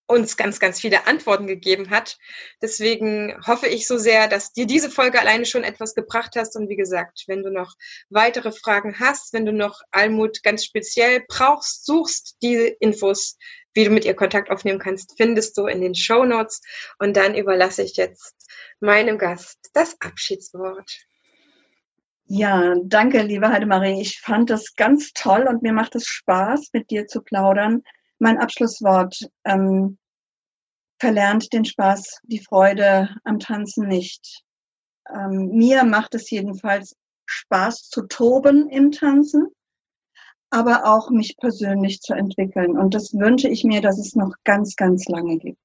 [0.07, 2.17] uns ganz, ganz viele Antworten gegeben hat.
[2.61, 6.55] Deswegen hoffe ich so sehr, dass dir diese Folge alleine schon etwas gebracht hast.
[6.55, 7.75] Und wie gesagt, wenn du noch
[8.09, 13.37] weitere Fragen hast, wenn du noch Almut ganz speziell brauchst, suchst diese Infos,
[13.73, 16.61] wie du mit ihr Kontakt aufnehmen kannst, findest du in den Show Notes.
[16.99, 18.33] Und dann überlasse ich jetzt
[18.79, 20.89] meinem Gast das Abschiedswort.
[22.29, 24.01] Ja, danke, liebe Heidemarie.
[24.01, 27.83] Ich fand das ganz toll und mir macht es Spaß, mit dir zu plaudern
[28.19, 29.17] mein Abschlusswort.
[29.45, 29.97] Ähm,
[30.99, 34.43] verlernt den Spaß, die Freude am Tanzen nicht.
[35.13, 36.95] Ähm, mir macht es jedenfalls
[37.27, 39.47] Spaß zu toben im Tanzen,
[40.49, 42.77] aber auch mich persönlich zu entwickeln.
[42.77, 45.59] Und das wünsche ich mir, dass es noch ganz, ganz lange gibt.